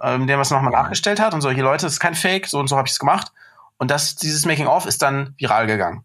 ähm, 0.02 0.26
der 0.26 0.36
was 0.36 0.50
nochmal 0.50 0.72
nachgestellt 0.72 1.20
hat 1.20 1.34
und 1.34 1.40
so, 1.40 1.50
hier 1.50 1.62
Leute, 1.62 1.86
das 1.86 1.92
ist 1.92 2.00
kein 2.00 2.16
Fake, 2.16 2.48
so 2.48 2.58
und 2.58 2.66
so 2.66 2.76
habe 2.76 2.88
ich 2.88 2.92
es 2.92 2.98
gemacht. 2.98 3.30
Und 3.76 3.92
das, 3.92 4.16
dieses 4.16 4.44
Making-of 4.44 4.86
ist 4.86 5.02
dann 5.02 5.34
viral 5.36 5.68
gegangen. 5.68 6.04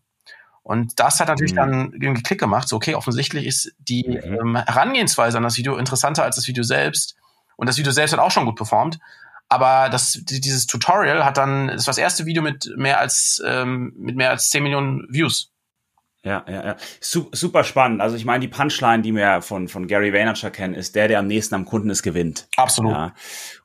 Und 0.62 1.00
das 1.00 1.20
hat 1.20 1.28
natürlich 1.28 1.54
mhm. 1.54 1.58
dann 1.58 1.94
irgendwie 1.94 2.22
Klick 2.22 2.40
gemacht. 2.40 2.68
So, 2.68 2.76
okay, 2.76 2.94
offensichtlich 2.94 3.48
ist 3.48 3.74
die 3.80 4.06
mhm. 4.08 4.40
ähm, 4.40 4.56
Herangehensweise 4.58 5.38
an 5.38 5.44
das 5.44 5.58
Video 5.58 5.76
interessanter 5.78 6.24
als 6.24 6.36
das 6.36 6.48
Video 6.48 6.64
selbst. 6.64 7.16
Und 7.56 7.68
das 7.68 7.78
Video 7.80 7.92
selbst 7.92 8.14
hat 8.14 8.20
auch 8.20 8.32
schon 8.32 8.46
gut 8.46 8.58
performt. 8.58 9.00
Aber 9.50 9.90
das, 9.90 10.20
dieses 10.24 10.66
Tutorial 10.66 11.24
hat 11.24 11.38
dann, 11.38 11.68
das 11.68 11.86
war 11.86 11.92
das 11.92 11.98
erste 12.00 12.26
Video 12.26 12.42
mit 12.42 12.72
mehr 12.76 13.00
als, 13.00 13.42
ähm, 13.46 13.94
mit 13.98 14.16
mehr 14.16 14.32
als 14.32 14.50
10 14.50 14.64
Millionen 14.64 15.06
Views. 15.10 15.54
Ja, 16.26 16.46
ja, 16.48 16.66
ja. 16.66 16.76
Super 17.02 17.66
spannend. 17.66 18.02
Also 18.02 18.16
ich 18.16 18.24
meine, 18.24 18.40
die 18.40 18.48
Punchline, 18.48 19.04
die 19.04 19.14
wir 19.14 19.42
von, 19.42 19.68
von 19.68 19.88
Gary 19.88 20.14
Vaynerchuk 20.14 20.54
kennen, 20.54 20.74
ist 20.74 20.96
der, 20.96 21.10
der 21.10 21.20
am 21.20 21.28
nächsten 21.28 21.56
am 21.56 21.66
Kunden 21.66 21.90
ist, 21.90 22.02
gewinnt. 22.02 22.48
Absolut. 22.56 22.94
Ja. 22.94 23.14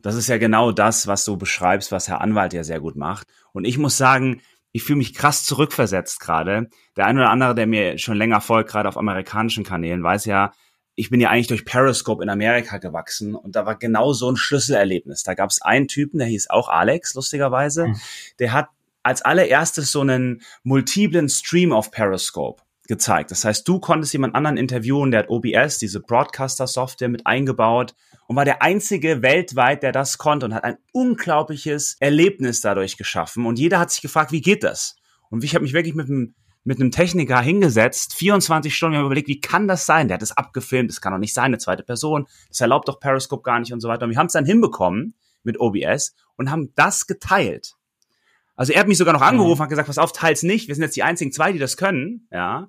Das 0.02 0.16
ist 0.16 0.28
ja 0.28 0.38
genau 0.38 0.72
das, 0.72 1.06
was 1.06 1.24
du 1.24 1.36
beschreibst, 1.36 1.92
was 1.92 2.08
Herr 2.08 2.20
Anwalt 2.20 2.52
ja 2.52 2.64
sehr 2.64 2.80
gut 2.80 2.96
macht. 2.96 3.28
Und 3.52 3.64
ich 3.64 3.78
muss 3.78 3.96
sagen, 3.96 4.42
ich 4.72 4.82
fühle 4.82 4.98
mich 4.98 5.14
krass 5.14 5.44
zurückversetzt 5.44 6.18
gerade. 6.18 6.68
Der 6.96 7.06
eine 7.06 7.20
oder 7.20 7.30
andere, 7.30 7.54
der 7.54 7.68
mir 7.68 7.96
schon 7.98 8.16
länger 8.16 8.40
folgt, 8.40 8.70
gerade 8.70 8.88
auf 8.88 8.98
amerikanischen 8.98 9.64
Kanälen, 9.64 10.02
weiß 10.02 10.24
ja, 10.24 10.52
ich 10.98 11.10
bin 11.10 11.20
ja 11.20 11.30
eigentlich 11.30 11.46
durch 11.46 11.64
Periscope 11.64 12.24
in 12.24 12.28
Amerika 12.28 12.78
gewachsen 12.78 13.36
und 13.36 13.54
da 13.54 13.64
war 13.64 13.76
genau 13.76 14.12
so 14.12 14.28
ein 14.28 14.36
Schlüsselerlebnis. 14.36 15.22
Da 15.22 15.34
gab 15.34 15.48
es 15.48 15.62
einen 15.62 15.86
Typen, 15.86 16.18
der 16.18 16.26
hieß 16.26 16.50
auch 16.50 16.68
Alex, 16.68 17.14
lustigerweise, 17.14 17.86
mhm. 17.86 18.00
der 18.40 18.52
hat 18.52 18.68
als 19.04 19.22
allererstes 19.22 19.92
so 19.92 20.00
einen 20.00 20.42
multiplen 20.64 21.28
Stream 21.28 21.72
auf 21.72 21.92
Periscope 21.92 22.64
gezeigt. 22.88 23.30
Das 23.30 23.44
heißt, 23.44 23.68
du 23.68 23.78
konntest 23.78 24.12
jemand 24.12 24.34
anderen 24.34 24.56
interviewen, 24.56 25.12
der 25.12 25.20
hat 25.20 25.30
OBS, 25.30 25.78
diese 25.78 26.00
Broadcaster-Software 26.00 27.08
mit 27.08 27.28
eingebaut 27.28 27.94
und 28.26 28.34
war 28.34 28.44
der 28.44 28.62
einzige 28.62 29.22
weltweit, 29.22 29.84
der 29.84 29.92
das 29.92 30.18
konnte 30.18 30.46
und 30.46 30.54
hat 30.54 30.64
ein 30.64 30.78
unglaubliches 30.90 31.96
Erlebnis 32.00 32.60
dadurch 32.60 32.96
geschaffen. 32.96 33.46
Und 33.46 33.60
jeder 33.60 33.78
hat 33.78 33.92
sich 33.92 34.02
gefragt, 34.02 34.32
wie 34.32 34.40
geht 34.40 34.64
das? 34.64 34.96
Und 35.30 35.44
ich 35.44 35.54
habe 35.54 35.62
mich 35.62 35.74
wirklich 35.74 35.94
mit 35.94 36.08
einem 36.08 36.34
mit 36.68 36.82
einem 36.82 36.90
Techniker 36.90 37.40
hingesetzt, 37.40 38.14
24 38.16 38.76
Stunden, 38.76 38.92
wir 38.92 38.98
haben 38.98 39.06
überlegt, 39.06 39.28
wie 39.28 39.40
kann 39.40 39.66
das 39.66 39.86
sein? 39.86 40.06
Der 40.06 40.16
hat 40.16 40.22
es 40.22 40.36
abgefilmt, 40.36 40.90
das 40.90 41.00
kann 41.00 41.14
doch 41.14 41.18
nicht 41.18 41.32
sein, 41.32 41.46
eine 41.46 41.56
zweite 41.56 41.82
Person, 41.82 42.26
das 42.50 42.60
erlaubt 42.60 42.88
doch 42.88 43.00
Periscope 43.00 43.42
gar 43.42 43.58
nicht 43.58 43.72
und 43.72 43.80
so 43.80 43.88
weiter. 43.88 44.04
Und 44.04 44.10
wir 44.10 44.18
haben 44.18 44.26
es 44.26 44.34
dann 44.34 44.44
hinbekommen 44.44 45.14
mit 45.44 45.58
OBS 45.58 46.14
und 46.36 46.50
haben 46.50 46.74
das 46.74 47.06
geteilt. 47.06 47.76
Also 48.54 48.74
er 48.74 48.80
hat 48.80 48.86
mich 48.86 48.98
sogar 48.98 49.14
noch 49.14 49.22
angerufen, 49.22 49.62
hat 49.62 49.70
gesagt, 49.70 49.86
pass 49.86 49.96
auf, 49.96 50.12
teils 50.12 50.42
nicht. 50.42 50.68
Wir 50.68 50.74
sind 50.74 50.82
jetzt 50.82 50.94
die 50.94 51.02
einzigen 51.02 51.32
zwei, 51.32 51.52
die 51.52 51.58
das 51.58 51.78
können, 51.78 52.28
ja. 52.30 52.68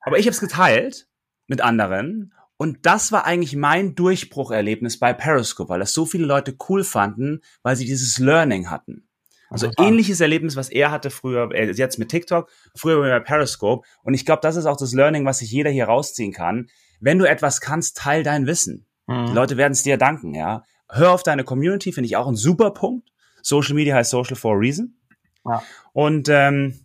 Aber 0.00 0.18
ich 0.18 0.24
habe 0.24 0.32
es 0.32 0.40
geteilt 0.40 1.06
mit 1.46 1.60
anderen 1.60 2.32
und 2.56 2.86
das 2.86 3.12
war 3.12 3.26
eigentlich 3.26 3.54
mein 3.54 3.94
Durchbrucherlebnis 3.96 4.98
bei 4.98 5.12
Periscope, 5.12 5.68
weil 5.68 5.80
das 5.80 5.92
so 5.92 6.06
viele 6.06 6.24
Leute 6.24 6.56
cool 6.70 6.84
fanden, 6.84 7.42
weil 7.62 7.76
sie 7.76 7.84
dieses 7.84 8.18
Learning 8.18 8.70
hatten. 8.70 9.09
Also 9.50 9.68
ähnliches 9.78 10.20
Erlebnis, 10.20 10.56
was 10.56 10.68
er 10.68 10.90
hatte 10.90 11.10
früher, 11.10 11.50
äh, 11.52 11.72
jetzt 11.72 11.98
mit 11.98 12.08
TikTok, 12.08 12.48
früher 12.76 13.00
bei 13.00 13.20
Periscope. 13.20 13.86
Und 14.02 14.14
ich 14.14 14.24
glaube, 14.24 14.40
das 14.42 14.56
ist 14.56 14.66
auch 14.66 14.76
das 14.76 14.92
Learning, 14.92 15.26
was 15.26 15.40
sich 15.40 15.50
jeder 15.50 15.70
hier 15.70 15.86
rausziehen 15.86 16.32
kann. 16.32 16.68
Wenn 17.00 17.18
du 17.18 17.28
etwas 17.28 17.60
kannst, 17.60 17.96
teil 17.96 18.22
dein 18.22 18.46
Wissen. 18.46 18.86
Mhm. 19.06 19.26
Die 19.26 19.32
Leute 19.32 19.56
werden 19.56 19.72
es 19.72 19.82
dir 19.82 19.98
danken, 19.98 20.34
ja. 20.34 20.62
Hör 20.88 21.12
auf 21.12 21.22
deine 21.22 21.44
Community, 21.44 21.92
finde 21.92 22.06
ich 22.06 22.16
auch 22.16 22.28
ein 22.28 22.36
super 22.36 22.70
Punkt. 22.70 23.10
Social 23.42 23.74
Media 23.74 23.94
heißt 23.96 24.10
Social 24.10 24.36
for 24.36 24.54
a 24.54 24.58
Reason. 24.58 24.94
Ja. 25.44 25.62
Und 25.92 26.28
ähm, 26.28 26.80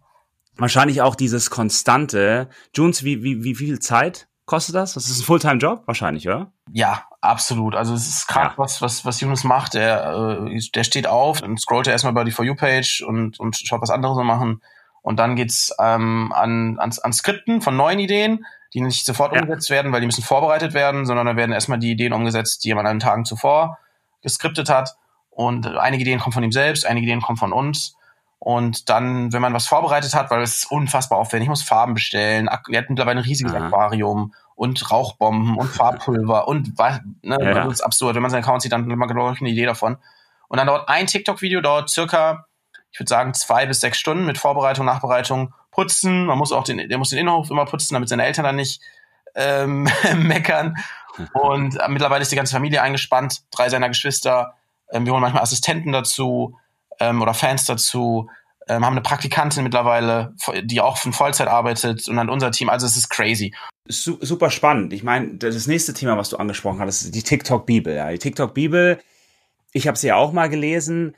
wahrscheinlich 0.58 1.02
auch 1.02 1.16
dieses 1.16 1.50
konstante. 1.50 2.50
Junes, 2.74 3.04
wie, 3.04 3.24
wie, 3.24 3.44
wie 3.44 3.56
viel 3.56 3.80
Zeit 3.80 4.28
kostet 4.46 4.76
das? 4.76 4.94
Das 4.94 5.10
ist 5.10 5.20
ein 5.20 5.24
Fulltime-Job 5.24 5.84
wahrscheinlich, 5.86 6.28
oder? 6.28 6.52
Ja, 6.72 7.04
absolut. 7.22 7.76
Also 7.76 7.94
es 7.94 8.08
ist 8.08 8.28
gerade 8.28 8.52
ja. 8.52 8.58
was, 8.58 8.82
was, 8.82 9.06
was 9.06 9.20
Jonas 9.20 9.44
macht. 9.44 9.74
Der, 9.74 10.48
äh, 10.48 10.60
der 10.74 10.84
steht 10.84 11.08
auf 11.08 11.42
und 11.42 11.60
scrollt 11.60 11.88
erstmal 11.88 12.14
bei 12.14 12.24
die 12.24 12.32
For 12.32 12.46
You-Page 12.46 13.02
und, 13.02 13.40
und 13.40 13.58
schaut, 13.58 13.82
was 13.82 13.90
andere 13.90 14.16
so 14.16 14.24
machen. 14.24 14.62
Und 15.02 15.18
dann 15.18 15.36
geht's 15.36 15.72
ähm, 15.80 16.32
an, 16.34 16.80
an, 16.80 16.92
an 17.02 17.14
Skripten 17.14 17.62
von 17.62 17.78
neuen 17.78 18.00
Ideen, 18.00 18.46
die 18.74 18.82
nicht 18.82 19.06
sofort 19.06 19.34
ja. 19.34 19.42
umgesetzt 19.42 19.70
werden, 19.70 19.92
weil 19.92 20.02
die 20.02 20.08
müssen 20.08 20.24
vorbereitet 20.24 20.74
werden, 20.74 21.06
sondern 21.06 21.28
da 21.28 21.36
werden 21.36 21.52
erstmal 21.52 21.80
die 21.80 21.92
Ideen 21.92 22.14
umgesetzt, 22.14 22.64
die 22.64 22.74
man 22.74 22.88
an 22.88 22.96
den 22.96 23.02
Tagen 23.02 23.26
zuvor 23.26 23.78
geskriptet 24.22 24.70
hat. 24.70 24.96
Und 25.30 25.68
einige 25.68 26.02
Ideen 26.02 26.20
kommen 26.20 26.34
von 26.34 26.44
ihm 26.44 26.52
selbst, 26.52 26.86
einige 26.86 27.06
Ideen 27.06 27.22
kommen 27.22 27.38
von 27.38 27.54
uns. 27.54 27.96
Und 28.46 28.90
dann, 28.90 29.34
wenn 29.34 29.42
man 29.42 29.56
was 29.56 29.66
vorbereitet 29.66 30.14
hat, 30.14 30.30
weil 30.30 30.44
es 30.44 30.58
ist 30.58 30.72
unfassbar 30.72 31.18
aufwendig, 31.18 31.48
ich 31.48 31.50
muss 31.50 31.64
Farben 31.64 31.96
bestellen. 31.96 32.48
Er 32.48 32.78
hat 32.78 32.90
mittlerweile 32.92 33.20
ein 33.20 33.26
riesiges 33.26 33.56
Aha. 33.56 33.66
Aquarium 33.66 34.36
und 34.54 34.92
Rauchbomben 34.92 35.58
und 35.58 35.68
Farbpulver 35.68 36.48
und 36.48 36.78
was, 36.78 37.00
ne, 37.24 37.40
ja. 37.42 37.54
das 37.64 37.74
ist 37.74 37.82
absurd. 37.82 38.14
Wenn 38.14 38.22
man 38.22 38.30
seinen 38.30 38.44
Account 38.44 38.62
sieht, 38.62 38.72
dann 38.72 38.88
hat 38.88 38.98
man 38.98 39.10
glaube 39.10 39.34
ich 39.34 39.42
eine 39.42 39.50
Idee 39.50 39.66
davon. 39.66 39.98
Und 40.48 40.58
dann 40.60 40.68
dauert 40.68 40.88
ein 40.90 41.08
TikTok-Video, 41.08 41.60
dauert 41.62 41.90
circa, 41.90 42.46
ich 42.92 43.00
würde 43.00 43.10
sagen, 43.10 43.34
zwei 43.34 43.66
bis 43.66 43.80
sechs 43.80 43.98
Stunden 43.98 44.28
mit 44.28 44.38
Vorbereitung, 44.38 44.86
Nachbereitung, 44.86 45.52
Putzen. 45.72 46.28
Man 46.28 46.38
muss 46.38 46.52
auch 46.52 46.66
den, 46.66 46.88
der 46.88 47.00
muss 47.00 47.10
den 47.10 47.18
Innenhof 47.18 47.50
immer 47.50 47.66
putzen, 47.66 47.96
damit 47.96 48.10
seine 48.10 48.26
Eltern 48.26 48.44
dann 48.44 48.58
nicht 48.58 48.80
ähm, 49.34 49.90
meckern. 50.18 50.76
Und 51.34 51.80
äh, 51.80 51.88
mittlerweile 51.88 52.22
ist 52.22 52.32
die 52.32 52.36
ganze 52.36 52.54
Familie 52.54 52.84
eingespannt, 52.84 53.42
drei 53.50 53.70
seiner 53.70 53.90
Geschwister. 53.90 54.54
Ähm, 54.92 55.08
wir 55.08 55.14
holen 55.14 55.24
manchmal 55.24 55.42
Assistenten 55.42 55.92
dazu 55.92 56.60
ähm, 57.00 57.22
oder 57.22 57.34
Fans 57.34 57.66
dazu. 57.66 58.30
Ähm, 58.68 58.84
haben 58.84 58.94
eine 58.94 59.02
Praktikantin 59.02 59.64
mittlerweile, 59.64 60.34
die 60.64 60.82
auch 60.82 60.98
von 60.98 61.14
Vollzeit 61.14 61.48
arbeitet 61.48 62.08
und 62.08 62.18
an 62.18 62.30
unser 62.30 62.50
Team. 62.50 62.70
Also 62.70 62.88
es 62.88 62.98
ist 62.98 63.10
crazy. 63.10 63.54
Super 63.88 64.50
spannend. 64.50 64.92
Ich 64.92 65.04
meine, 65.04 65.36
das 65.36 65.68
nächste 65.68 65.94
Thema, 65.94 66.18
was 66.18 66.30
du 66.30 66.38
angesprochen 66.38 66.80
hast, 66.80 67.04
ist 67.04 67.14
die 67.14 67.22
TikTok-Bibel. 67.22 67.96
Ja. 67.96 68.10
Die 68.10 68.18
TikTok-Bibel, 68.18 69.00
ich 69.72 69.88
habe 69.88 69.98
sie 70.00 70.08
ja 70.08 70.16
auch 70.16 70.34
mal 70.34 70.50
gelesen 70.50 71.16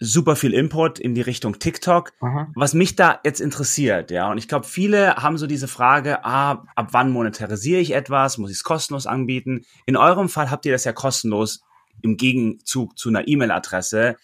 super 0.00 0.34
viel 0.34 0.54
Input 0.54 0.98
in 0.98 1.14
die 1.14 1.20
Richtung 1.20 1.58
TikTok. 1.58 2.12
Aha. 2.20 2.50
Was 2.54 2.72
mich 2.72 2.96
da 2.96 3.20
jetzt 3.22 3.40
interessiert, 3.40 4.10
ja, 4.10 4.30
und 4.30 4.38
ich 4.38 4.48
glaube, 4.48 4.66
viele 4.66 5.16
haben 5.16 5.36
so 5.36 5.46
diese 5.46 5.68
Frage, 5.68 6.24
ah, 6.24 6.64
ab 6.74 6.88
wann 6.92 7.10
monetarisiere 7.10 7.80
ich 7.80 7.94
etwas? 7.94 8.38
Muss 8.38 8.50
ich 8.50 8.56
es 8.56 8.64
kostenlos 8.64 9.06
anbieten? 9.06 9.66
In 9.86 9.96
eurem 9.96 10.28
Fall 10.28 10.50
habt 10.50 10.64
ihr 10.64 10.72
das 10.72 10.84
ja 10.84 10.92
kostenlos 10.92 11.62
im 12.02 12.16
Gegenzug 12.16 12.98
zu 12.98 13.10
einer 13.10 13.28
E-Mail-Adresse 13.28 14.16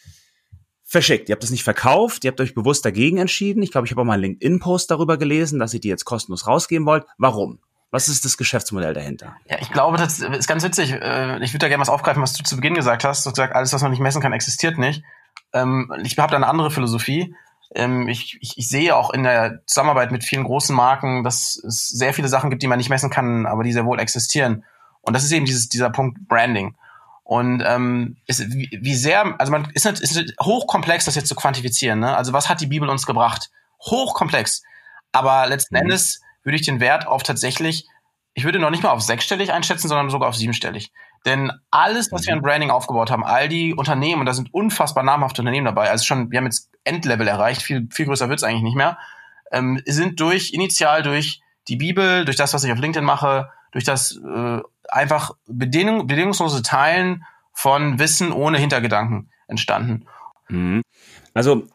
verschickt. 0.87 1.28
Ihr 1.28 1.35
habt 1.35 1.43
das 1.43 1.50
nicht 1.50 1.64
verkauft, 1.64 2.25
ihr 2.25 2.31
habt 2.31 2.40
euch 2.40 2.55
bewusst 2.55 2.85
dagegen 2.85 3.19
entschieden. 3.19 3.62
Ich 3.62 3.73
glaube, 3.73 3.87
ich 3.87 3.90
habe 3.90 4.00
auch 4.00 4.07
mal 4.07 4.14
einen 4.14 4.23
LinkedIn-Post 4.23 4.90
darüber 4.90 5.19
gelesen, 5.19 5.59
dass 5.59 5.75
ihr 5.75 5.81
die 5.81 5.88
jetzt 5.88 6.05
kostenlos 6.05 6.47
rausgeben 6.47 6.87
wollt. 6.87 7.05
Warum? 7.19 7.59
Was 7.90 8.09
ist 8.09 8.25
das 8.25 8.37
Geschäftsmodell 8.37 8.95
dahinter? 8.95 9.37
Ja, 9.49 9.59
ich 9.61 9.71
glaube, 9.71 9.97
das 9.97 10.21
ist 10.21 10.47
ganz 10.47 10.62
witzig. 10.62 10.93
Äh, 10.93 11.43
ich 11.43 11.52
würde 11.52 11.61
da 11.61 11.69
gerne 11.69 11.81
was 11.81 11.88
aufgreifen, 11.88 12.23
was 12.23 12.35
du 12.35 12.45
zu 12.45 12.57
Beginn 12.57 12.75
gesagt 12.75 13.05
hast. 13.05 13.25
Du 13.25 13.31
hast 13.31 13.35
gesagt, 13.35 13.55
alles, 13.55 13.73
was 13.73 13.83
man 13.83 13.90
nicht 13.90 14.00
messen 14.00 14.23
kann, 14.23 14.33
existiert 14.33 14.78
nicht. 14.78 15.02
Ähm, 15.52 15.93
ich 16.02 16.16
habe 16.19 16.31
da 16.31 16.37
eine 16.37 16.47
andere 16.47 16.71
Philosophie. 16.71 17.35
Ähm, 17.75 18.09
ich, 18.09 18.38
ich, 18.40 18.57
ich 18.57 18.69
sehe 18.69 18.95
auch 18.95 19.11
in 19.11 19.25
der 19.25 19.62
Zusammenarbeit 19.66 20.12
mit 20.12 20.25
vielen 20.25 20.45
großen 20.45 20.75
Marken, 20.75 21.25
dass 21.25 21.57
es 21.66 21.88
sehr 21.88 22.14
viele 22.14 22.28
Sachen 22.28 22.50
gibt, 22.50 22.62
die 22.62 22.69
man 22.69 22.78
nicht 22.78 22.90
messen 22.90 23.11
kann, 23.11 23.47
aber 23.47 23.64
die 23.64 23.73
sehr 23.73 23.87
wohl 23.87 23.99
existieren. 23.99 24.64
Und 25.00 25.14
das 25.14 25.25
ist 25.25 25.33
eben 25.33 25.47
dieses, 25.47 25.69
dieser 25.69 25.90
Punkt 25.90 26.28
Branding. 26.28 26.76
Und 27.26 27.61
ähm, 27.66 28.18
ist, 28.26 28.54
wie, 28.54 28.78
wie 28.80 28.95
sehr, 28.95 29.35
also 29.40 29.50
man 29.50 29.68
ist, 29.75 29.85
nicht, 29.85 30.00
ist 30.00 30.14
nicht 30.14 30.35
hochkomplex, 30.40 31.06
das 31.06 31.16
jetzt 31.16 31.26
zu 31.26 31.35
quantifizieren. 31.35 31.99
Ne? 31.99 32.16
Also 32.16 32.33
was 32.33 32.49
hat 32.49 32.61
die 32.61 32.68
Bibel 32.68 32.88
uns 32.88 33.04
gebracht? 33.04 33.50
Hochkomplex. 33.83 34.62
Aber 35.11 35.49
letzten 35.49 35.75
mhm. 35.75 35.83
Endes 35.83 36.21
würde 36.45 36.54
ich 36.54 36.62
den 36.62 36.78
Wert 36.78 37.09
auf 37.09 37.25
tatsächlich, 37.25 37.88
ich 38.35 38.45
würde 38.45 38.61
noch 38.61 38.71
nicht 38.71 38.85
mal 38.85 38.90
auf 38.90 39.02
sechsstellig 39.02 39.52
einschätzen, 39.52 39.88
sondern 39.88 40.09
sogar 40.09 40.28
auf 40.28 40.37
siebenstellig. 40.37 40.92
Denn 41.25 41.50
alles, 41.73 42.12
was 42.12 42.26
wir 42.26 42.33
an 42.33 42.38
mhm. 42.38 42.45
Branding 42.45 42.71
aufgebaut 42.71 43.11
haben, 43.11 43.25
all 43.25 43.49
die 43.49 43.75
Unternehmen, 43.75 44.21
und 44.21 44.26
da 44.26 44.33
sind 44.33 44.54
unfassbar 44.54 45.02
namhafte 45.02 45.42
Unternehmen 45.42 45.66
dabei, 45.66 45.90
also 45.90 46.04
schon, 46.04 46.30
wir 46.30 46.38
haben 46.38 46.45
jetzt 46.45 46.71
Endlevel 46.85 47.26
erreicht, 47.26 47.61
viel, 47.61 47.88
viel 47.90 48.06
größer 48.06 48.28
wird's 48.28 48.45
eigentlich 48.45 48.62
nicht 48.62 48.76
mehr, 48.76 48.99
ähm, 49.50 49.83
sind 49.85 50.21
durch, 50.21 50.52
initial 50.52 51.02
durch 51.02 51.40
die 51.66 51.76
Bibel, 51.76 52.25
durch 52.25 52.37
das, 52.37 52.54
was 52.54 52.62
ich 52.62 52.71
auf 52.71 52.78
LinkedIn 52.78 53.04
mache, 53.04 53.50
durch 53.73 53.85
das 53.85 54.16
äh, 54.16 54.61
einfach 54.88 55.33
bedingung, 55.47 56.07
bedingungslose 56.07 56.62
Teilen 56.62 57.25
von 57.52 57.99
Wissen 57.99 58.33
ohne 58.33 58.59
Hintergedanken 58.59 59.31
entstanden. 59.49 60.07
Mhm. 60.49 60.83
Also 61.35 61.66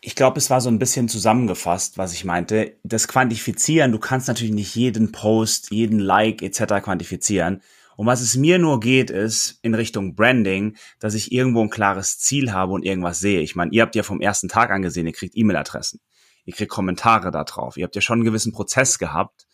ich 0.00 0.14
glaube, 0.14 0.38
es 0.38 0.50
war 0.50 0.60
so 0.60 0.68
ein 0.68 0.78
bisschen 0.78 1.08
zusammengefasst, 1.08 1.98
was 1.98 2.12
ich 2.12 2.24
meinte. 2.24 2.78
Das 2.84 3.08
Quantifizieren, 3.08 3.92
du 3.92 3.98
kannst 3.98 4.28
natürlich 4.28 4.54
nicht 4.54 4.74
jeden 4.74 5.12
Post, 5.12 5.70
jeden 5.70 5.98
Like 5.98 6.42
etc. 6.42 6.82
quantifizieren. 6.84 7.62
Um 7.96 8.06
was 8.06 8.20
es 8.20 8.36
mir 8.36 8.60
nur 8.60 8.78
geht, 8.78 9.10
ist 9.10 9.58
in 9.62 9.74
Richtung 9.74 10.14
Branding, 10.14 10.76
dass 11.00 11.14
ich 11.14 11.32
irgendwo 11.32 11.62
ein 11.62 11.70
klares 11.70 12.20
Ziel 12.20 12.52
habe 12.52 12.72
und 12.72 12.84
irgendwas 12.84 13.18
sehe. 13.18 13.40
Ich 13.40 13.56
meine, 13.56 13.72
ihr 13.72 13.82
habt 13.82 13.96
ja 13.96 14.04
vom 14.04 14.20
ersten 14.20 14.48
Tag 14.48 14.70
angesehen, 14.70 15.06
ihr 15.06 15.12
kriegt 15.12 15.36
E-Mail-Adressen, 15.36 16.00
ihr 16.44 16.54
kriegt 16.54 16.70
Kommentare 16.70 17.32
da 17.32 17.42
drauf. 17.42 17.76
Ihr 17.76 17.82
habt 17.82 17.96
ja 17.96 18.00
schon 18.00 18.18
einen 18.18 18.24
gewissen 18.24 18.52
Prozess 18.52 19.00
gehabt, 19.00 19.48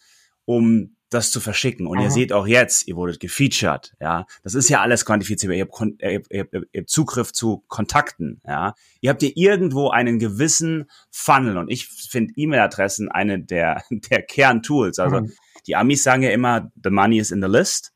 um 0.44 0.94
das 1.14 1.30
zu 1.30 1.40
verschicken. 1.40 1.86
Und 1.86 1.98
Aha. 1.98 2.04
ihr 2.04 2.10
seht 2.10 2.32
auch 2.32 2.46
jetzt, 2.46 2.86
ihr 2.88 2.96
wurdet 2.96 3.20
gefeatured, 3.20 3.94
ja. 4.00 4.26
Das 4.42 4.54
ist 4.54 4.68
ja 4.68 4.80
alles 4.80 5.04
quantifizierbar. 5.04 5.56
Ihr 5.56 5.66
habt, 5.66 6.02
ihr, 6.02 6.22
ihr, 6.30 6.48
ihr 6.72 6.80
habt 6.80 6.90
Zugriff 6.90 7.32
zu 7.32 7.64
Kontakten, 7.68 8.40
ja. 8.46 8.74
Ihr 9.00 9.10
habt 9.10 9.22
ja 9.22 9.30
irgendwo 9.34 9.90
einen 9.90 10.18
gewissen 10.18 10.90
Funnel. 11.10 11.56
Und 11.56 11.70
ich 11.70 11.88
finde 11.88 12.32
E-Mail-Adressen 12.36 13.10
eine 13.10 13.40
der, 13.40 13.82
der 13.90 14.22
Kerntools. 14.22 14.98
Also, 14.98 15.20
mhm. 15.20 15.32
die 15.66 15.76
Amis 15.76 16.02
sagen 16.02 16.22
ja 16.22 16.30
immer, 16.30 16.70
the 16.82 16.90
money 16.90 17.18
is 17.18 17.30
in 17.30 17.42
the 17.42 17.48
list. 17.48 17.92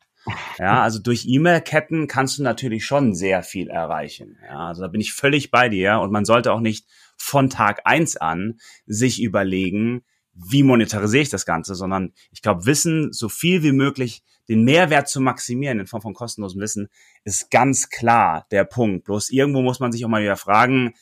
Ja, 0.58 0.82
also 0.82 0.98
durch 0.98 1.26
E-Mail-Ketten 1.26 2.06
kannst 2.06 2.38
du 2.38 2.42
natürlich 2.42 2.84
schon 2.84 3.14
sehr 3.14 3.42
viel 3.42 3.68
erreichen. 3.68 4.38
Ja, 4.46 4.68
also 4.68 4.82
da 4.82 4.88
bin 4.88 5.00
ich 5.00 5.12
völlig 5.12 5.50
bei 5.50 5.68
dir 5.68 6.00
und 6.00 6.12
man 6.12 6.24
sollte 6.24 6.52
auch 6.52 6.60
nicht 6.60 6.86
von 7.16 7.50
Tag 7.50 7.82
eins 7.84 8.16
an 8.16 8.58
sich 8.86 9.20
überlegen, 9.20 10.02
wie 10.38 10.62
monetarisiere 10.62 11.22
ich 11.22 11.30
das 11.30 11.46
Ganze, 11.46 11.74
sondern 11.74 12.12
ich 12.30 12.42
glaube, 12.42 12.66
Wissen, 12.66 13.12
so 13.12 13.28
viel 13.28 13.62
wie 13.62 13.72
möglich, 13.72 14.22
den 14.48 14.64
Mehrwert 14.64 15.08
zu 15.08 15.20
maximieren 15.20 15.80
in 15.80 15.86
Form 15.86 16.00
von 16.00 16.14
kostenlosem 16.14 16.60
Wissen, 16.60 16.88
ist 17.24 17.50
ganz 17.50 17.90
klar 17.90 18.46
der 18.50 18.64
Punkt. 18.64 19.04
Bloß 19.04 19.30
irgendwo 19.30 19.62
muss 19.62 19.80
man 19.80 19.92
sich 19.92 20.04
auch 20.04 20.08
mal 20.08 20.22
wieder 20.22 20.36
fragen, 20.36 20.94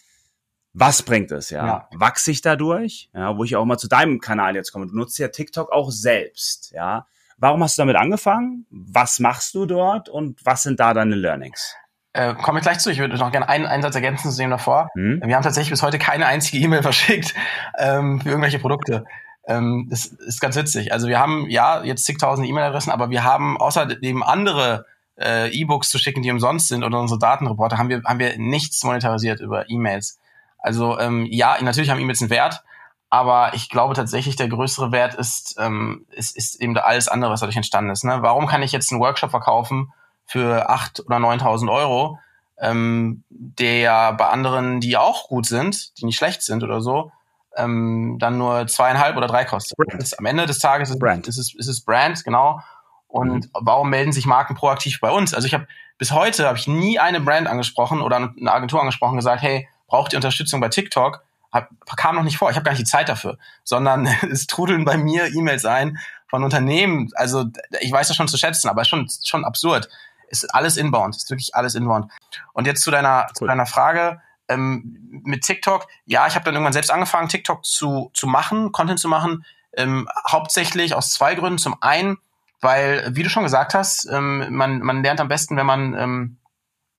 was 0.72 1.02
bringt 1.02 1.30
es, 1.32 1.50
ja? 1.50 1.66
ja. 1.66 1.88
Wachse 1.94 2.30
ich 2.30 2.42
dadurch? 2.42 3.08
Ja, 3.14 3.36
wo 3.36 3.44
ich 3.44 3.56
auch 3.56 3.64
mal 3.64 3.78
zu 3.78 3.88
deinem 3.88 4.20
Kanal 4.20 4.56
jetzt 4.56 4.72
komme. 4.72 4.86
Du 4.86 4.94
nutzt 4.94 5.18
ja 5.18 5.28
TikTok 5.28 5.72
auch 5.72 5.90
selbst, 5.90 6.72
ja? 6.72 7.06
Warum 7.38 7.62
hast 7.62 7.76
du 7.76 7.82
damit 7.82 7.96
angefangen? 7.96 8.66
Was 8.70 9.20
machst 9.20 9.54
du 9.54 9.66
dort 9.66 10.08
und 10.08 10.44
was 10.44 10.62
sind 10.62 10.80
da 10.80 10.94
deine 10.94 11.14
Learnings? 11.14 11.74
Äh, 12.14 12.34
komme 12.34 12.60
ich 12.60 12.62
gleich 12.62 12.78
zu. 12.78 12.90
Ich 12.90 12.98
würde 12.98 13.14
noch 13.16 13.30
gerne 13.30 13.48
einen 13.48 13.66
Einsatz 13.66 13.94
ergänzen 13.94 14.30
zu 14.30 14.38
dem 14.38 14.48
davor. 14.48 14.88
Hm? 14.94 15.20
Wir 15.22 15.36
haben 15.36 15.42
tatsächlich 15.42 15.70
bis 15.70 15.82
heute 15.82 15.98
keine 15.98 16.26
einzige 16.26 16.58
E-Mail 16.64 16.82
verschickt 16.82 17.34
ähm, 17.78 18.20
für 18.22 18.30
irgendwelche 18.30 18.58
Produkte. 18.58 19.04
Ähm, 19.46 19.86
das 19.88 20.06
ist 20.06 20.40
ganz 20.40 20.56
witzig. 20.56 20.92
Also 20.92 21.08
wir 21.08 21.18
haben 21.18 21.48
ja 21.48 21.82
jetzt 21.84 22.04
zigtausend 22.04 22.48
E-Mail-Adressen, 22.48 22.90
aber 22.90 23.10
wir 23.10 23.24
haben 23.24 23.56
außerdem 23.58 24.22
andere 24.22 24.86
äh, 25.18 25.50
E-Books 25.50 25.88
zu 25.88 25.98
schicken, 25.98 26.22
die 26.22 26.30
umsonst 26.30 26.68
sind 26.68 26.84
oder 26.84 27.00
unsere 27.00 27.18
Datenreporter, 27.18 27.78
haben 27.78 27.88
wir, 27.88 28.02
haben 28.04 28.18
wir 28.18 28.36
nichts 28.38 28.82
monetarisiert 28.82 29.40
über 29.40 29.70
E-Mails. 29.70 30.18
Also 30.58 30.98
ähm, 30.98 31.26
ja, 31.30 31.56
natürlich 31.62 31.90
haben 31.90 32.00
E-Mails 32.00 32.22
einen 32.22 32.30
Wert, 32.30 32.62
aber 33.08 33.54
ich 33.54 33.70
glaube 33.70 33.94
tatsächlich, 33.94 34.36
der 34.36 34.48
größere 34.48 34.90
Wert 34.90 35.14
ist, 35.14 35.56
ähm, 35.58 36.06
ist, 36.10 36.36
ist 36.36 36.60
eben 36.60 36.76
alles 36.76 37.08
andere, 37.08 37.30
was 37.30 37.40
dadurch 37.40 37.56
entstanden 37.56 37.90
ist. 37.90 38.04
Ne? 38.04 38.18
Warum 38.20 38.46
kann 38.46 38.62
ich 38.62 38.72
jetzt 38.72 38.90
einen 38.90 39.00
Workshop 39.00 39.30
verkaufen 39.30 39.92
für 40.26 40.68
acht 40.68 41.00
oder 41.06 41.16
9.000 41.18 41.72
Euro, 41.72 42.18
ähm, 42.58 43.22
der 43.30 43.78
ja 43.78 44.10
bei 44.10 44.26
anderen, 44.26 44.80
die 44.80 44.96
auch 44.96 45.28
gut 45.28 45.46
sind, 45.46 45.98
die 45.98 46.04
nicht 46.04 46.16
schlecht 46.16 46.42
sind 46.42 46.64
oder 46.64 46.80
so, 46.80 47.12
ähm, 47.56 48.16
dann 48.18 48.38
nur 48.38 48.66
zweieinhalb 48.66 49.16
oder 49.16 49.26
drei 49.26 49.44
kostet. 49.44 49.78
Am 50.18 50.26
Ende 50.26 50.46
des 50.46 50.58
Tages 50.58 50.90
ist, 50.90 50.98
Brand. 50.98 51.26
ist, 51.26 51.38
es, 51.38 51.54
ist 51.54 51.68
es 51.68 51.80
Brand, 51.80 52.24
genau. 52.24 52.60
Und 53.08 53.46
mhm. 53.46 53.50
warum 53.60 53.90
melden 53.90 54.12
sich 54.12 54.26
Marken 54.26 54.54
proaktiv 54.54 55.00
bei 55.00 55.10
uns? 55.10 55.34
Also 55.34 55.46
ich 55.46 55.54
habe 55.54 55.66
bis 55.98 56.12
heute 56.12 56.46
habe 56.46 56.58
ich 56.58 56.66
nie 56.66 56.98
eine 56.98 57.20
Brand 57.20 57.48
angesprochen 57.48 58.02
oder 58.02 58.16
eine 58.16 58.52
Agentur 58.52 58.80
angesprochen 58.80 59.16
gesagt, 59.16 59.42
hey, 59.42 59.68
braucht 59.86 60.12
ihr 60.12 60.18
Unterstützung 60.18 60.60
bei 60.60 60.68
TikTok? 60.68 61.22
hab, 61.56 61.70
kam 61.96 62.16
noch 62.16 62.22
nicht 62.22 62.38
vor. 62.38 62.50
Ich 62.50 62.56
habe 62.56 62.64
gar 62.64 62.72
nicht 62.72 62.82
die 62.82 62.90
Zeit 62.90 63.08
dafür, 63.08 63.38
sondern 63.64 64.06
es 64.30 64.46
trudeln 64.46 64.84
bei 64.84 64.96
mir 64.96 65.26
E-Mails 65.34 65.64
ein 65.64 65.98
von 66.28 66.44
Unternehmen. 66.44 67.10
Also 67.14 67.46
ich 67.80 67.90
weiß 67.90 68.08
das 68.08 68.16
schon 68.16 68.28
zu 68.28 68.36
schätzen, 68.36 68.68
aber 68.68 68.82
ist 68.82 68.88
schon 68.88 69.08
schon 69.24 69.44
absurd. 69.44 69.88
Ist 70.28 70.52
alles 70.54 70.76
inbound, 70.76 71.14
ist 71.16 71.30
wirklich 71.30 71.54
alles 71.54 71.74
inbound. 71.76 72.10
Und 72.52 72.66
jetzt 72.66 72.82
zu 72.82 72.90
deiner 72.90 73.26
cool. 73.28 73.34
zu 73.34 73.46
deiner 73.46 73.66
Frage 73.66 74.20
ähm, 74.48 75.22
mit 75.24 75.42
TikTok. 75.42 75.86
Ja, 76.04 76.26
ich 76.26 76.34
habe 76.34 76.44
dann 76.44 76.54
irgendwann 76.54 76.72
selbst 76.72 76.90
angefangen, 76.90 77.28
TikTok 77.28 77.64
zu 77.64 78.10
zu 78.14 78.26
machen, 78.26 78.72
Content 78.72 79.00
zu 79.00 79.08
machen. 79.08 79.44
Ähm, 79.72 80.08
hauptsächlich 80.30 80.94
aus 80.94 81.10
zwei 81.10 81.34
Gründen. 81.34 81.58
Zum 81.58 81.76
einen, 81.82 82.18
weil, 82.60 83.08
wie 83.14 83.22
du 83.22 83.28
schon 83.28 83.42
gesagt 83.42 83.74
hast, 83.74 84.08
ähm, 84.10 84.46
man 84.50 84.80
man 84.80 85.02
lernt 85.02 85.20
am 85.20 85.28
besten, 85.28 85.56
wenn 85.56 85.66
man 85.66 85.94
ähm, 85.94 86.38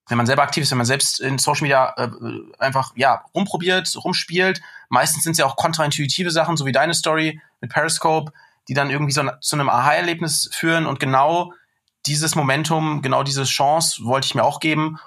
wenn 0.07 0.17
man 0.17 0.25
selber 0.25 0.43
aktiv 0.43 0.63
ist, 0.63 0.71
wenn 0.71 0.77
man 0.77 0.85
selbst 0.85 1.19
in 1.19 1.37
Social 1.37 1.63
Media 1.63 1.93
äh, 1.97 2.09
einfach 2.59 2.93
ja 2.95 3.25
rumprobiert, 3.35 3.93
rumspielt. 4.03 4.61
Meistens 4.89 5.23
sind 5.23 5.33
es 5.33 5.37
ja 5.37 5.45
auch 5.45 5.57
kontraintuitive 5.57 6.31
Sachen, 6.31 6.55
so 6.55 6.65
wie 6.65 6.71
deine 6.71 6.93
Story 6.93 7.41
mit 7.59 7.71
Periscope, 7.71 8.31
die 8.69 8.73
dann 8.73 8.89
irgendwie 8.89 9.11
so 9.11 9.23
zu 9.41 9.55
einem 9.55 9.69
Aha-Erlebnis 9.69 10.49
führen. 10.53 10.85
Und 10.85 10.99
genau 10.99 11.53
dieses 12.05 12.35
Momentum, 12.35 13.01
genau 13.01 13.23
diese 13.23 13.43
Chance 13.43 14.03
wollte 14.05 14.25
ich 14.25 14.35
mir 14.35 14.43
auch 14.43 14.59
geben. 14.59 14.97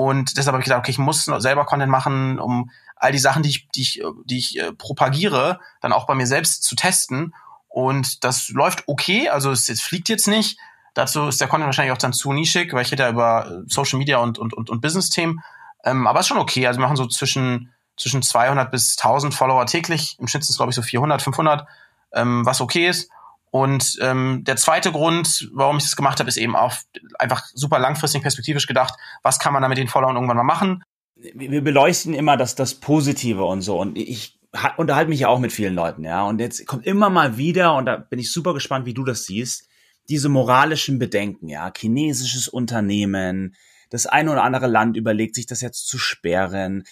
Und 0.00 0.38
deshalb 0.38 0.54
habe 0.54 0.62
ich 0.62 0.64
gesagt, 0.64 0.78
okay, 0.78 0.92
ich 0.92 0.98
muss 0.98 1.24
selber 1.24 1.66
Content 1.66 1.90
machen, 1.90 2.38
um 2.38 2.70
all 2.96 3.12
die 3.12 3.18
Sachen, 3.18 3.42
die 3.42 3.50
ich, 3.50 3.68
die 3.68 3.82
ich, 3.82 4.02
die 4.24 4.38
ich 4.38 4.58
äh, 4.58 4.72
propagiere, 4.72 5.60
dann 5.80 5.92
auch 5.92 6.06
bei 6.06 6.14
mir 6.14 6.26
selbst 6.26 6.62
zu 6.62 6.74
testen. 6.74 7.34
Und 7.68 8.24
das 8.24 8.48
läuft 8.48 8.84
okay, 8.86 9.28
also 9.28 9.50
es, 9.50 9.68
es 9.68 9.80
fliegt 9.80 10.08
jetzt 10.08 10.26
nicht, 10.26 10.58
Dazu 10.94 11.28
ist 11.28 11.40
der 11.40 11.48
Content 11.48 11.66
wahrscheinlich 11.66 11.92
auch 11.92 11.98
dann 11.98 12.12
zu 12.12 12.32
nischig, 12.32 12.72
weil 12.72 12.82
ich 12.82 12.90
rede 12.90 13.04
ja 13.04 13.10
über 13.10 13.62
Social 13.66 13.98
Media 13.98 14.18
und, 14.18 14.38
und, 14.38 14.54
und, 14.54 14.70
und 14.70 14.80
Business-Themen. 14.80 15.40
Ähm, 15.84 16.06
aber 16.06 16.20
ist 16.20 16.26
schon 16.26 16.38
okay. 16.38 16.66
Also 16.66 16.78
wir 16.80 16.84
machen 16.84 16.96
so 16.96 17.06
zwischen, 17.06 17.72
zwischen 17.96 18.22
200 18.22 18.70
bis 18.70 18.98
1000 18.98 19.32
Follower 19.32 19.64
täglich. 19.66 20.16
Im 20.18 20.26
Schnitt 20.26 20.44
sind 20.44 20.50
es, 20.50 20.56
glaube 20.56 20.70
ich, 20.70 20.76
so 20.76 20.82
400, 20.82 21.22
500, 21.22 21.66
ähm, 22.12 22.44
was 22.44 22.60
okay 22.60 22.88
ist. 22.88 23.10
Und 23.50 23.98
ähm, 24.00 24.44
der 24.44 24.56
zweite 24.56 24.92
Grund, 24.92 25.50
warum 25.52 25.78
ich 25.78 25.84
das 25.84 25.96
gemacht 25.96 26.20
habe, 26.20 26.28
ist 26.28 26.36
eben 26.36 26.54
auch 26.54 26.74
einfach 27.18 27.44
super 27.52 27.78
langfristig 27.78 28.22
perspektivisch 28.22 28.66
gedacht, 28.66 28.94
was 29.22 29.38
kann 29.38 29.52
man 29.52 29.62
da 29.62 29.68
mit 29.68 29.78
den 29.78 29.88
Followern 29.88 30.14
irgendwann 30.14 30.36
mal 30.36 30.44
machen. 30.44 30.82
Wir 31.16 31.62
beleuchten 31.62 32.14
immer 32.14 32.36
das, 32.36 32.54
das 32.54 32.74
Positive 32.76 33.44
und 33.44 33.62
so. 33.62 33.78
Und 33.78 33.98
ich 33.98 34.38
unterhalte 34.76 35.10
mich 35.10 35.20
ja 35.20 35.28
auch 35.28 35.38
mit 35.38 35.52
vielen 35.52 35.74
Leuten, 35.74 36.04
ja. 36.04 36.24
Und 36.24 36.40
jetzt 36.40 36.66
kommt 36.66 36.86
immer 36.86 37.10
mal 37.10 37.36
wieder, 37.36 37.74
und 37.74 37.86
da 37.86 37.96
bin 37.96 38.18
ich 38.18 38.32
super 38.32 38.54
gespannt, 38.54 38.86
wie 38.86 38.94
du 38.94 39.04
das 39.04 39.24
siehst, 39.24 39.68
diese 40.08 40.28
moralischen 40.28 40.98
Bedenken, 40.98 41.48
ja, 41.48 41.70
chinesisches 41.76 42.48
Unternehmen, 42.48 43.54
das 43.90 44.06
eine 44.06 44.30
oder 44.30 44.44
andere 44.44 44.66
Land 44.66 44.96
überlegt 44.96 45.34
sich 45.34 45.46
das 45.46 45.60
jetzt 45.60 45.86
zu 45.88 45.98
sperren. 45.98 46.84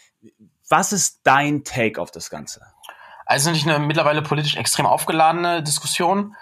Was 0.69 0.93
ist 0.93 1.21
dein 1.23 1.65
Take 1.65 2.01
auf 2.01 2.11
das 2.11 2.29
Ganze? 2.29 2.61
Also 3.25 3.51
natürlich 3.51 3.73
eine 3.73 3.85
mittlerweile 3.85 4.23
politisch 4.23 4.57
extrem 4.57 4.87
aufgeladene 4.87 5.63
Diskussion. 5.63 6.35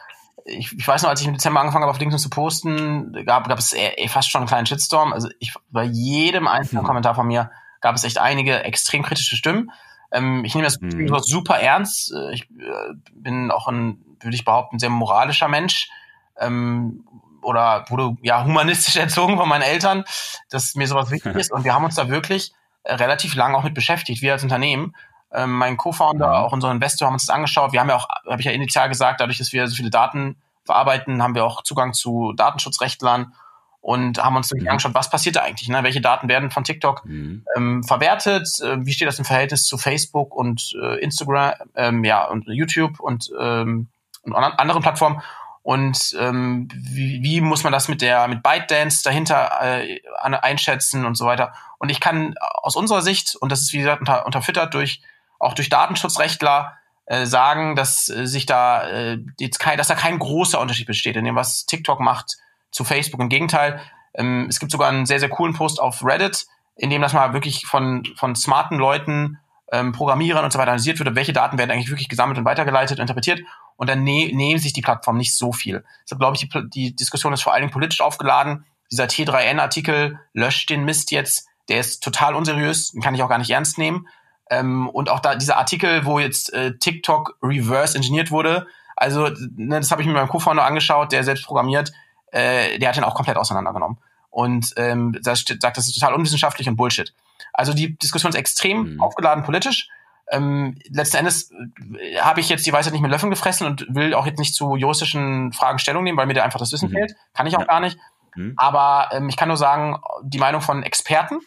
Ich, 0.49 0.73
ich 0.73 0.87
weiß 0.87 1.03
noch, 1.03 1.11
als 1.11 1.21
ich 1.21 1.27
im 1.27 1.33
Dezember 1.33 1.61
angefangen 1.61 1.83
habe, 1.83 1.91
auf 1.91 1.99
LinkedIn 1.99 2.21
zu 2.21 2.31
posten, 2.31 3.25
gab, 3.27 3.49
gab 3.49 3.59
es 3.59 3.73
eh, 3.73 4.09
fast 4.09 4.31
schon 4.31 4.41
einen 4.41 4.49
kleinen 4.49 4.67
Shitstorm. 4.67 5.13
Also 5.13 5.29
ich, 5.41 5.55
bei 5.71 5.85
jedem 5.85 6.47
einzelnen 6.47 6.83
hm. 6.83 6.87
Kommentar 6.87 7.15
von 7.15 7.27
mir 7.27 7.51
gab 7.81 7.97
es 7.97 8.05
echt 8.05 8.19
einige 8.19 8.63
extrem 8.63 9.03
kritische 9.03 9.37
Stimmen. 9.37 9.73
Ähm, 10.13 10.45
ich 10.45 10.55
nehme 10.55 10.67
das 10.67 10.81
hm. 10.81 11.19
super 11.19 11.59
ernst. 11.59 12.13
Äh, 12.13 12.33
ich 12.33 12.43
äh, 12.43 12.95
bin 13.13 13.51
auch 13.51 13.67
ein, 13.69 13.99
würde 14.21 14.37
ich 14.37 14.45
behaupten, 14.45 14.79
sehr 14.79 14.91
moralischer 14.91 15.49
Mensch. 15.49 15.91
Ähm, 16.39 17.05
oder 17.43 17.85
wurde 17.89 18.17
ja 18.23 18.45
humanistisch 18.45 18.97
erzogen 18.97 19.37
von 19.37 19.49
meinen 19.49 19.63
Eltern, 19.63 20.05
dass 20.51 20.75
mir 20.75 20.87
sowas 20.87 21.11
wichtig 21.11 21.35
ist. 21.37 21.53
Und 21.53 21.65
wir 21.65 21.75
haben 21.75 21.85
uns 21.85 21.95
da 21.95 22.09
wirklich 22.09 22.53
äh, 22.85 22.95
relativ 22.95 23.35
lange 23.35 23.57
auch 23.57 23.65
mit 23.65 23.75
beschäftigt, 23.75 24.23
wir 24.23 24.33
als 24.33 24.43
Unternehmen. 24.43 24.95
Ähm, 25.33 25.53
mein 25.53 25.77
Co-Founder, 25.77 26.29
mhm. 26.29 26.35
auch 26.35 26.53
unser 26.53 26.71
Investor, 26.71 27.07
haben 27.07 27.15
uns 27.15 27.27
das 27.27 27.35
angeschaut. 27.35 27.73
Wir 27.73 27.81
haben 27.81 27.89
ja 27.89 27.97
auch, 27.97 28.09
habe 28.29 28.41
ich 28.41 28.47
ja 28.47 28.53
initial 28.53 28.89
gesagt, 28.89 29.21
dadurch, 29.21 29.39
dass 29.39 29.53
wir 29.53 29.67
so 29.67 29.75
viele 29.75 29.91
Daten 29.91 30.37
verarbeiten, 30.65 31.23
haben 31.23 31.35
wir 31.35 31.45
auch 31.45 31.63
Zugang 31.63 31.93
zu 31.93 32.33
Datenschutzrechtlern 32.35 33.33
und 33.81 34.23
haben 34.23 34.35
uns 34.35 34.53
mhm. 34.53 34.67
angeschaut, 34.67 34.95
was 34.95 35.11
passiert 35.11 35.37
da 35.37 35.43
eigentlich? 35.43 35.69
Ne? 35.69 35.83
Welche 35.85 36.01
Daten 36.01 36.29
werden 36.29 36.51
von 36.51 36.65
TikTok 36.65 37.05
mhm. 37.05 37.45
ähm, 37.57 37.85
verwertet? 37.85 38.61
Äh, 38.61 38.85
wie 38.85 38.93
steht 38.93 39.07
das 39.07 39.19
im 39.19 39.25
Verhältnis 39.25 39.65
zu 39.65 39.79
Facebook 39.79 40.35
und 40.35 40.75
äh, 40.83 40.99
Instagram, 40.99 41.55
ähm, 41.77 42.03
ja 42.03 42.25
und 42.25 42.47
YouTube 42.49 42.99
und, 42.99 43.31
ähm, 43.39 43.89
und 44.23 44.35
anderen 44.35 44.83
Plattformen? 44.83 45.23
Und 45.63 46.17
ähm, 46.21 46.69
wie, 46.75 47.23
wie 47.23 47.41
muss 47.41 47.65
man 47.65 47.73
das 47.73 47.89
mit 47.89 48.01
der 48.01 48.29
mit 48.29 48.43
ByteDance 48.43 49.03
dahinter 49.03 49.51
äh, 49.61 50.01
einschätzen 50.21 51.05
und 51.05 51.17
so 51.17 51.27
weiter? 51.27 51.55
Und 51.79 51.91
ich 51.91 52.01
kann 52.01 52.35
aus 52.39 52.77
unserer 52.77 53.03
Sicht 53.03 53.37
und 53.37 53.53
das 53.53 53.63
ist 53.63 53.73
wie 53.73 53.79
gesagt 53.79 54.01
unter, 54.01 54.27
unterfüttert 54.27 54.75
durch 54.75 55.03
auch 55.39 55.55
durch 55.55 55.69
Datenschutzrechtler 55.69 56.77
äh, 57.07 57.27
sagen, 57.27 57.77
dass 57.77 58.09
äh, 58.09 58.27
sich 58.27 58.47
da 58.47 58.89
äh, 58.89 59.19
jetzt 59.39 59.59
kein, 59.59 59.79
dass 59.79 59.89
da 59.89 59.95
kein 59.95 60.19
großer 60.19 60.61
Unterschied 60.61 60.87
besteht 60.87 61.17
in 61.17 61.25
dem, 61.25 61.37
was 61.37 61.67
TikTok 61.67 62.01
macht 62.01 62.37
zu 62.71 62.85
Facebook. 62.85 63.21
Im 63.21 63.29
Gegenteil, 63.29 63.81
ähm, 64.15 64.47
es 64.49 64.59
gibt 64.59 64.73
sogar 64.73 64.89
einen 64.89 65.07
sehr, 65.07 65.21
sehr 65.21 65.29
coolen 65.29 65.55
Post 65.55 65.81
auf 65.81 66.05
Reddit, 66.05 66.47
in 66.75 66.91
dem 66.91 67.03
das 67.03 67.13
mal 67.13 67.33
wirklich 67.33 67.67
von, 67.67 68.05
von 68.17 68.35
smarten 68.35 68.79
Leuten, 68.79 69.39
ähm, 69.73 69.93
Programmierern 69.93 70.45
und 70.45 70.53
so 70.53 70.59
weiter 70.59 70.73
analysiert 70.73 70.99
wird, 70.99 71.15
welche 71.15 71.33
Daten 71.33 71.59
werden 71.59 71.71
eigentlich 71.71 71.91
wirklich 71.91 72.09
gesammelt 72.09 72.39
und 72.39 72.45
weitergeleitet, 72.45 72.99
interpretiert. 72.99 73.41
Und 73.77 73.91
dann 73.91 74.05
ne 74.05 74.33
nehmen 74.33 74.59
sich 74.59 74.73
die 74.73 74.81
Plattformen 74.81 75.19
nicht 75.19 75.37
so 75.37 75.53
viel. 75.53 75.85
Deshalb 76.05 76.21
glaube 76.21 76.37
ich, 76.37 76.49
die, 76.49 76.71
die 76.71 76.97
Diskussion 76.97 77.33
ist 77.33 77.43
vor 77.43 77.53
allen 77.53 77.63
Dingen 77.63 77.73
politisch 77.73 78.01
aufgeladen. 78.01 78.65
Dieser 78.91 79.05
T3N-Artikel 79.05 80.21
löscht 80.33 80.71
den 80.71 80.85
Mist 80.85 81.11
jetzt. 81.11 81.49
Der 81.69 81.81
ist 81.81 82.03
total 82.03 82.35
unseriös, 82.35 82.93
den 82.93 83.03
kann 83.03 83.15
ich 83.15 83.23
auch 83.23 83.29
gar 83.29 83.39
nicht 83.39 83.51
ernst 83.51 83.77
nehmen. 83.77 84.09
Ähm, 84.51 84.89
und 84.89 85.11
auch 85.11 85.21
da 85.21 85.35
dieser 85.35 85.57
Artikel, 85.57 86.05
wo 86.05 86.19
jetzt 86.19 86.53
äh, 86.53 86.77
TikTok 86.77 87.37
reverse 87.43 87.97
engineert 87.97 88.31
wurde, 88.31 88.67
also 88.97 89.29
ne, 89.57 89.79
das 89.79 89.91
habe 89.91 90.03
ich 90.03 90.09
mir 90.09 90.15
meinem 90.15 90.29
Co-Founder 90.29 90.65
angeschaut, 90.65 91.13
der 91.13 91.25
selbst 91.25 91.45
programmiert, 91.45 91.93
äh, 92.33 92.79
der 92.79 92.89
hat 92.89 92.97
den 92.97 93.05
auch 93.05 93.15
komplett 93.15 93.37
auseinandergenommen. 93.37 93.99
Und 94.31 94.75
ähm, 94.77 95.17
das 95.23 95.45
sagt, 95.61 95.77
das 95.77 95.87
ist 95.87 95.95
total 95.99 96.15
unwissenschaftlich 96.15 96.69
und 96.69 96.77
Bullshit. 96.77 97.15
Also 97.53 97.73
die 97.73 97.97
Diskussion 97.99 98.31
ist 98.31 98.37
extrem 98.37 98.95
mhm. 98.95 99.03
aufgeladen 99.03 99.45
politisch. 99.45 99.89
Ähm, 100.31 100.77
letzten 100.91 101.19
Endes 101.19 101.53
äh, 101.53 102.19
habe 102.21 102.41
ich 102.41 102.49
jetzt 102.49 102.67
die 102.67 102.73
Weisheit 102.73 102.93
nicht 102.93 103.03
mit 103.03 103.11
Löffeln 103.11 103.31
gefressen 103.31 103.67
und 103.67 103.87
will 103.89 104.13
auch 104.15 104.27
jetzt 104.27 104.39
nicht 104.39 104.55
zu 104.55 104.77
juristischen 104.77 105.53
Fragen 105.53 105.79
Stellung 105.79 106.05
nehmen, 106.05 106.19
weil 106.19 106.27
mir 106.27 106.35
da 106.35 106.43
einfach 106.43 106.59
das 106.59 106.73
Wissen 106.73 106.91
mhm. 106.91 106.95
fehlt. 106.95 107.17
Kann 107.33 107.47
ich 107.47 107.57
auch 107.57 107.61
ja. 107.61 107.67
gar 107.67 107.81
nicht. 107.81 107.99
Mhm. 108.35 108.55
Aber 108.57 109.09
ähm, 109.13 109.29
ich 109.29 109.37
kann 109.37 109.49
nur 109.49 109.57
sagen, 109.57 109.99
die 110.23 110.39
Meinung 110.39 110.61
von 110.61 110.83
Experten, 110.83 111.41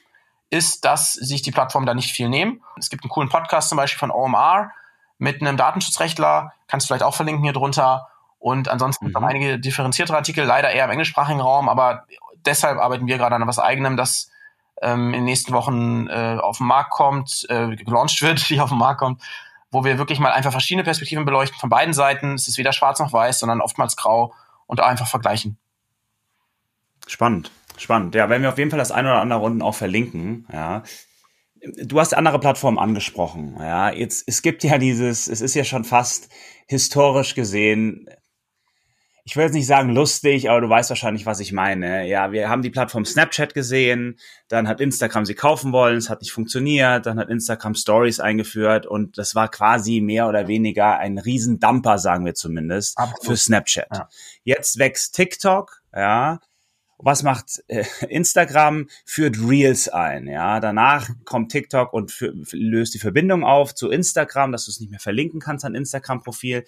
ist, 0.49 0.85
dass 0.85 1.13
sich 1.13 1.41
die 1.41 1.51
Plattformen 1.51 1.85
da 1.85 1.93
nicht 1.93 2.11
viel 2.11 2.29
nehmen. 2.29 2.61
Es 2.77 2.89
gibt 2.89 3.03
einen 3.03 3.09
coolen 3.09 3.29
Podcast 3.29 3.69
zum 3.69 3.77
Beispiel 3.77 3.99
von 3.99 4.11
OMR 4.11 4.71
mit 5.17 5.41
einem 5.41 5.57
Datenschutzrechtler, 5.57 6.53
kannst 6.67 6.85
du 6.85 6.87
vielleicht 6.87 7.03
auch 7.03 7.13
verlinken 7.13 7.43
hier 7.43 7.53
drunter. 7.53 8.07
Und 8.39 8.69
ansonsten 8.69 9.07
mhm. 9.07 9.11
noch 9.11 9.23
einige 9.23 9.59
differenzierte 9.59 10.15
Artikel, 10.15 10.45
leider 10.45 10.71
eher 10.71 10.85
im 10.85 10.91
englischsprachigen 10.91 11.41
Raum, 11.41 11.67
aber 11.67 12.05
deshalb 12.45 12.79
arbeiten 12.79 13.05
wir 13.05 13.17
gerade 13.17 13.35
an 13.35 13.41
etwas 13.41 13.59
eigenem, 13.59 13.97
das 13.97 14.31
ähm, 14.81 15.07
in 15.07 15.19
den 15.19 15.25
nächsten 15.25 15.53
Wochen 15.53 16.07
äh, 16.07 16.37
auf 16.39 16.57
den 16.57 16.67
Markt 16.67 16.91
kommt, 16.91 17.45
äh, 17.49 17.75
gelauncht 17.75 18.21
wird, 18.21 18.49
wie 18.49 18.61
auf 18.61 18.69
den 18.69 18.77
Markt 18.77 18.99
kommt, 18.99 19.21
wo 19.71 19.83
wir 19.83 19.97
wirklich 19.97 20.19
mal 20.19 20.31
einfach 20.31 20.51
verschiedene 20.51 20.83
Perspektiven 20.83 21.25
beleuchten 21.25 21.59
von 21.59 21.69
beiden 21.69 21.93
Seiten. 21.93 22.33
Es 22.33 22.47
ist 22.47 22.57
weder 22.57 22.73
schwarz 22.73 22.99
noch 22.99 23.13
weiß, 23.13 23.39
sondern 23.39 23.61
oftmals 23.61 23.97
grau 23.97 24.33
und 24.67 24.79
einfach 24.79 25.07
vergleichen. 25.07 25.57
Spannend. 27.07 27.51
Spannend. 27.79 28.13
Ja, 28.15 28.29
werden 28.29 28.41
wir 28.43 28.49
auf 28.49 28.57
jeden 28.57 28.69
Fall 28.69 28.79
das 28.79 28.91
eine 28.91 29.09
oder 29.09 29.21
andere 29.21 29.39
unten 29.39 29.61
auch 29.61 29.75
verlinken. 29.75 30.47
Ja. 30.51 30.83
Du 31.83 31.99
hast 31.99 32.13
andere 32.13 32.39
Plattformen 32.39 32.79
angesprochen. 32.79 33.55
Ja, 33.59 33.91
jetzt, 33.91 34.23
es 34.27 34.41
gibt 34.41 34.63
ja 34.63 34.77
dieses, 34.77 35.27
es 35.27 35.41
ist 35.41 35.55
ja 35.55 35.63
schon 35.63 35.83
fast 35.83 36.29
historisch 36.67 37.35
gesehen, 37.35 38.07
ich 39.29 39.35
will 39.35 39.43
jetzt 39.43 39.53
nicht 39.53 39.67
sagen 39.67 39.89
lustig, 39.89 40.49
aber 40.49 40.59
du 40.59 40.69
weißt 40.69 40.89
wahrscheinlich, 40.89 41.27
was 41.27 41.39
ich 41.39 41.51
meine. 41.51 42.07
Ja, 42.07 42.31
wir 42.31 42.49
haben 42.49 42.63
die 42.63 42.71
Plattform 42.71 43.05
Snapchat 43.05 43.53
gesehen, 43.53 44.17
dann 44.47 44.67
hat 44.67 44.81
Instagram 44.81 45.23
sie 45.23 45.35
kaufen 45.35 45.71
wollen, 45.71 45.97
es 45.97 46.09
hat 46.09 46.21
nicht 46.21 46.31
funktioniert, 46.31 47.05
dann 47.05 47.19
hat 47.19 47.29
Instagram 47.29 47.75
Stories 47.75 48.19
eingeführt 48.19 48.87
und 48.87 49.19
das 49.19 49.35
war 49.35 49.47
quasi 49.51 50.01
mehr 50.01 50.27
oder 50.27 50.47
weniger 50.47 50.97
ein 50.97 51.19
Riesendumper, 51.19 51.99
sagen 51.99 52.25
wir 52.25 52.33
zumindest, 52.33 52.97
Absolut. 52.97 53.23
für 53.23 53.37
Snapchat. 53.37 53.89
Ja. 53.93 54.09
Jetzt 54.43 54.79
wächst 54.79 55.13
TikTok, 55.13 55.83
ja, 55.93 56.39
was 57.01 57.23
macht 57.23 57.63
äh, 57.67 57.85
Instagram? 58.09 58.87
Führt 59.05 59.37
Reels 59.39 59.89
ein, 59.89 60.27
ja. 60.27 60.59
Danach 60.59 61.09
kommt 61.25 61.51
TikTok 61.51 61.93
und 61.93 62.11
für, 62.11 62.33
löst 62.51 62.93
die 62.93 62.99
Verbindung 62.99 63.43
auf 63.43 63.73
zu 63.73 63.89
Instagram, 63.89 64.51
dass 64.51 64.65
du 64.65 64.71
es 64.71 64.79
nicht 64.79 64.91
mehr 64.91 64.99
verlinken 64.99 65.39
kannst 65.39 65.65
an 65.65 65.75
Instagram-Profil. 65.75 66.65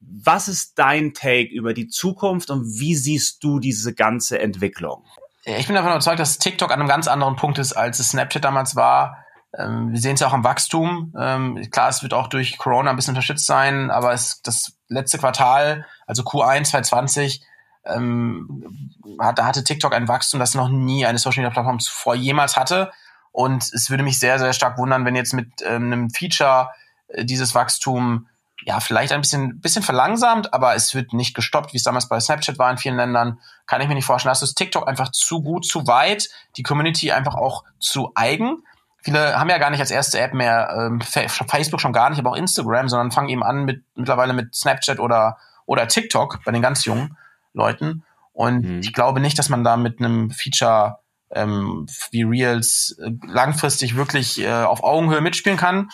Was 0.00 0.48
ist 0.48 0.78
dein 0.78 1.14
Take 1.14 1.48
über 1.54 1.72
die 1.72 1.88
Zukunft 1.88 2.50
und 2.50 2.78
wie 2.78 2.94
siehst 2.94 3.44
du 3.44 3.58
diese 3.58 3.94
ganze 3.94 4.38
Entwicklung? 4.38 5.04
Ich 5.44 5.66
bin 5.66 5.76
davon 5.76 5.90
überzeugt, 5.90 6.18
dass 6.18 6.38
TikTok 6.38 6.70
an 6.70 6.80
einem 6.80 6.88
ganz 6.88 7.06
anderen 7.06 7.36
Punkt 7.36 7.58
ist, 7.58 7.74
als 7.74 8.00
es 8.00 8.10
Snapchat 8.10 8.44
damals 8.44 8.76
war. 8.76 9.24
Ähm, 9.56 9.92
wir 9.92 10.00
sehen 10.00 10.14
es 10.14 10.20
ja 10.20 10.28
auch 10.28 10.32
am 10.32 10.44
Wachstum. 10.44 11.14
Ähm, 11.18 11.68
klar, 11.70 11.90
es 11.90 12.02
wird 12.02 12.14
auch 12.14 12.28
durch 12.28 12.56
Corona 12.56 12.90
ein 12.90 12.96
bisschen 12.96 13.12
unterstützt 13.12 13.46
sein, 13.46 13.90
aber 13.90 14.12
es, 14.12 14.40
das 14.42 14.78
letzte 14.88 15.18
Quartal, 15.18 15.86
also 16.06 16.22
Q1 16.22 16.64
2020, 16.64 17.42
ähm, 17.86 18.88
hat, 19.20 19.38
da 19.38 19.46
hatte 19.46 19.64
TikTok 19.64 19.94
ein 19.94 20.08
Wachstum, 20.08 20.40
das 20.40 20.54
noch 20.54 20.68
nie 20.68 21.06
eine 21.06 21.18
Social 21.18 21.42
Media 21.42 21.52
Plattform 21.52 21.80
zuvor 21.80 22.14
jemals 22.14 22.56
hatte. 22.56 22.90
Und 23.32 23.64
es 23.72 23.90
würde 23.90 24.04
mich 24.04 24.18
sehr, 24.18 24.38
sehr 24.38 24.52
stark 24.52 24.78
wundern, 24.78 25.04
wenn 25.04 25.16
jetzt 25.16 25.34
mit 25.34 25.48
ähm, 25.64 25.92
einem 25.92 26.10
Feature 26.10 26.70
äh, 27.08 27.24
dieses 27.24 27.54
Wachstum 27.54 28.28
ja 28.62 28.80
vielleicht 28.80 29.12
ein 29.12 29.20
bisschen, 29.20 29.60
bisschen 29.60 29.82
verlangsamt, 29.82 30.54
aber 30.54 30.74
es 30.74 30.94
wird 30.94 31.12
nicht 31.12 31.34
gestoppt, 31.34 31.72
wie 31.72 31.76
es 31.76 31.82
damals 31.82 32.08
bei 32.08 32.18
Snapchat 32.20 32.58
war 32.58 32.70
in 32.70 32.78
vielen 32.78 32.96
Ländern. 32.96 33.40
Kann 33.66 33.80
ich 33.80 33.88
mir 33.88 33.94
nicht 33.94 34.06
vorstellen. 34.06 34.30
Das 34.30 34.42
ist 34.42 34.54
TikTok 34.54 34.88
einfach 34.88 35.10
zu 35.10 35.42
gut, 35.42 35.66
zu 35.66 35.86
weit, 35.86 36.28
die 36.56 36.62
Community 36.62 37.12
einfach 37.12 37.34
auch 37.34 37.64
zu 37.78 38.12
eigen. 38.14 38.62
Viele 39.02 39.38
haben 39.38 39.50
ja 39.50 39.58
gar 39.58 39.68
nicht 39.68 39.80
als 39.80 39.90
erste 39.90 40.18
App 40.18 40.32
mehr 40.32 40.74
ähm, 40.78 41.00
Facebook 41.00 41.80
schon 41.80 41.92
gar 41.92 42.08
nicht, 42.08 42.18
aber 42.18 42.30
auch 42.30 42.36
Instagram, 42.36 42.88
sondern 42.88 43.10
fangen 43.10 43.28
eben 43.28 43.42
an 43.42 43.64
mit 43.64 43.84
mittlerweile 43.96 44.32
mit 44.32 44.54
Snapchat 44.54 44.98
oder 44.98 45.36
oder 45.66 45.88
TikTok 45.88 46.40
bei 46.44 46.52
den 46.52 46.62
ganz 46.62 46.84
Jungen. 46.84 47.16
Leuten. 47.54 48.04
Und 48.32 48.64
mhm. 48.64 48.80
ich 48.80 48.92
glaube 48.92 49.20
nicht, 49.20 49.38
dass 49.38 49.48
man 49.48 49.64
da 49.64 49.76
mit 49.76 50.00
einem 50.00 50.30
Feature 50.30 50.98
ähm, 51.30 51.86
wie 52.10 52.22
Reels 52.22 52.96
äh, 53.00 53.10
langfristig 53.26 53.96
wirklich 53.96 54.40
äh, 54.40 54.50
auf 54.50 54.84
Augenhöhe 54.84 55.20
mitspielen 55.20 55.58
kann. 55.58 55.90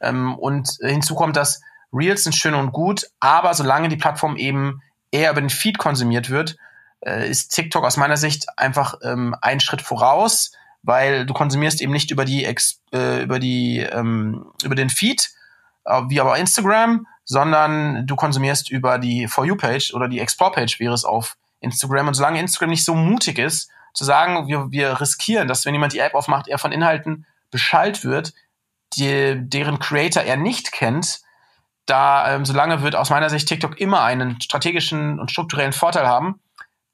Ähm, 0.00 0.34
und 0.36 0.78
hinzu 0.80 1.14
kommt, 1.14 1.36
dass 1.36 1.60
Reels 1.92 2.24
sind 2.24 2.34
schön 2.34 2.54
und 2.54 2.72
gut, 2.72 3.06
aber 3.20 3.54
solange 3.54 3.88
die 3.88 3.96
Plattform 3.96 4.36
eben 4.36 4.82
eher 5.10 5.30
über 5.30 5.40
den 5.40 5.50
Feed 5.50 5.78
konsumiert 5.78 6.30
wird, 6.30 6.56
äh, 7.00 7.28
ist 7.28 7.48
TikTok 7.48 7.84
aus 7.84 7.96
meiner 7.96 8.16
Sicht 8.16 8.46
einfach 8.56 8.96
ähm, 9.02 9.34
einen 9.40 9.60
Schritt 9.60 9.82
voraus, 9.82 10.52
weil 10.82 11.26
du 11.26 11.34
konsumierst 11.34 11.80
eben 11.80 11.92
nicht 11.92 12.10
über 12.10 12.24
die 12.24 12.44
Ex 12.44 12.80
äh, 12.92 13.22
über 13.22 13.38
die 13.38 13.78
ähm, 13.78 14.46
über 14.62 14.74
den 14.74 14.90
Feed, 14.90 15.30
äh, 15.84 16.02
wie 16.08 16.20
aber 16.20 16.38
Instagram, 16.38 17.06
sondern 17.28 18.06
du 18.06 18.16
konsumierst 18.16 18.70
über 18.70 18.98
die 18.98 19.28
For 19.28 19.44
You-Page 19.44 19.92
oder 19.92 20.08
die 20.08 20.18
Explore-Page 20.18 20.80
wäre 20.80 20.94
es 20.94 21.04
auf 21.04 21.36
Instagram. 21.60 22.08
Und 22.08 22.14
solange 22.14 22.40
Instagram 22.40 22.70
nicht 22.70 22.86
so 22.86 22.94
mutig 22.94 23.38
ist, 23.38 23.70
zu 23.92 24.04
sagen, 24.04 24.48
wir, 24.48 24.70
wir 24.70 24.98
riskieren, 25.00 25.46
dass 25.46 25.66
wenn 25.66 25.74
jemand 25.74 25.92
die 25.92 25.98
App 25.98 26.14
aufmacht, 26.14 26.48
er 26.48 26.58
von 26.58 26.72
Inhalten 26.72 27.26
beschallt 27.50 28.02
wird, 28.02 28.32
die, 28.94 29.34
deren 29.36 29.78
Creator 29.78 30.22
er 30.22 30.38
nicht 30.38 30.72
kennt, 30.72 31.20
da 31.84 32.34
ähm, 32.34 32.46
solange 32.46 32.82
wird 32.82 32.96
aus 32.96 33.10
meiner 33.10 33.28
Sicht 33.28 33.46
TikTok 33.46 33.78
immer 33.78 34.02
einen 34.02 34.40
strategischen 34.40 35.20
und 35.20 35.30
strukturellen 35.30 35.72
Vorteil 35.72 36.06
haben. 36.06 36.40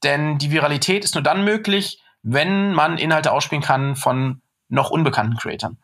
Denn 0.02 0.38
die 0.38 0.50
Viralität 0.50 1.04
ist 1.04 1.14
nur 1.14 1.22
dann 1.22 1.44
möglich, 1.44 2.02
wenn 2.22 2.72
man 2.72 2.98
Inhalte 2.98 3.30
ausspielen 3.30 3.62
kann 3.62 3.94
von 3.94 4.42
noch 4.68 4.90
unbekannten 4.90 5.36
Creatoren. 5.36 5.78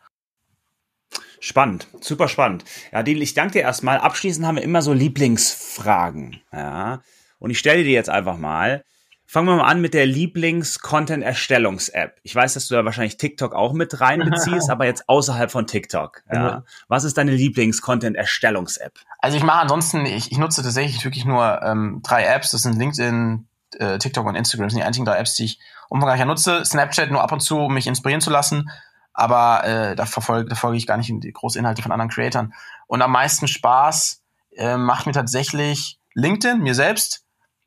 Spannend, 1.43 1.87
super 2.01 2.27
spannend. 2.27 2.65
Ja, 2.91 3.01
Deal, 3.01 3.19
ich 3.19 3.33
danke 3.33 3.53
dir 3.53 3.61
erstmal. 3.61 3.97
Abschließend 3.97 4.45
haben 4.45 4.57
wir 4.57 4.63
immer 4.63 4.83
so 4.83 4.93
Lieblingsfragen. 4.93 6.39
Ja. 6.53 7.01
Und 7.39 7.49
ich 7.49 7.57
stelle 7.57 7.83
dir 7.83 7.93
jetzt 7.93 8.11
einfach 8.11 8.37
mal, 8.37 8.83
fangen 9.25 9.47
wir 9.47 9.55
mal 9.55 9.65
an 9.65 9.81
mit 9.81 9.95
der 9.95 10.05
Lieblings-Content-Erstellungs-App. 10.05 12.19
Ich 12.21 12.35
weiß, 12.35 12.53
dass 12.53 12.67
du 12.67 12.75
da 12.75 12.85
wahrscheinlich 12.85 13.17
TikTok 13.17 13.55
auch 13.55 13.73
mit 13.73 13.99
reinbeziehst, 13.99 14.69
aber 14.73 14.85
jetzt 14.85 15.09
außerhalb 15.09 15.49
von 15.49 15.65
TikTok. 15.65 16.21
Ja. 16.31 16.63
Was 16.87 17.05
ist 17.05 17.17
deine 17.17 17.31
Lieblings-Content-Erstellungs-App? 17.31 18.99
Also 19.17 19.37
ich 19.37 19.43
mache 19.43 19.61
ansonsten, 19.61 20.05
ich, 20.05 20.31
ich 20.31 20.37
nutze 20.37 20.61
tatsächlich 20.61 21.03
wirklich 21.03 21.25
nur 21.25 21.59
ähm, 21.63 22.01
drei 22.03 22.23
Apps. 22.25 22.51
Das 22.51 22.61
sind 22.61 22.77
LinkedIn, 22.77 23.47
äh, 23.79 23.97
TikTok 23.97 24.27
und 24.27 24.35
Instagram. 24.35 24.67
Das 24.67 24.73
sind 24.73 24.81
die 24.81 24.85
einzigen 24.85 25.07
drei 25.07 25.17
Apps, 25.17 25.33
die 25.33 25.45
ich 25.45 25.59
umfangreicher 25.89 26.25
nutze. 26.25 26.63
Snapchat 26.63 27.09
nur 27.09 27.23
ab 27.23 27.31
und 27.31 27.39
zu, 27.39 27.57
um 27.57 27.73
mich 27.73 27.87
inspirieren 27.87 28.21
zu 28.21 28.29
lassen. 28.29 28.69
Aber 29.13 29.63
äh, 29.65 29.95
da, 29.95 30.05
verfolge, 30.05 30.49
da 30.49 30.55
folge 30.55 30.77
ich 30.77 30.87
gar 30.87 30.97
nicht 30.97 31.11
die 31.11 31.33
große 31.33 31.59
Inhalte 31.59 31.81
von 31.81 31.91
anderen 31.91 32.09
Creatoren. 32.09 32.53
Und 32.87 33.01
am 33.01 33.11
meisten 33.11 33.47
Spaß 33.47 34.21
äh, 34.55 34.77
macht 34.77 35.05
mir 35.05 35.13
tatsächlich 35.13 35.99
LinkedIn, 36.13 36.59
mir 36.59 36.75
selbst. 36.75 37.25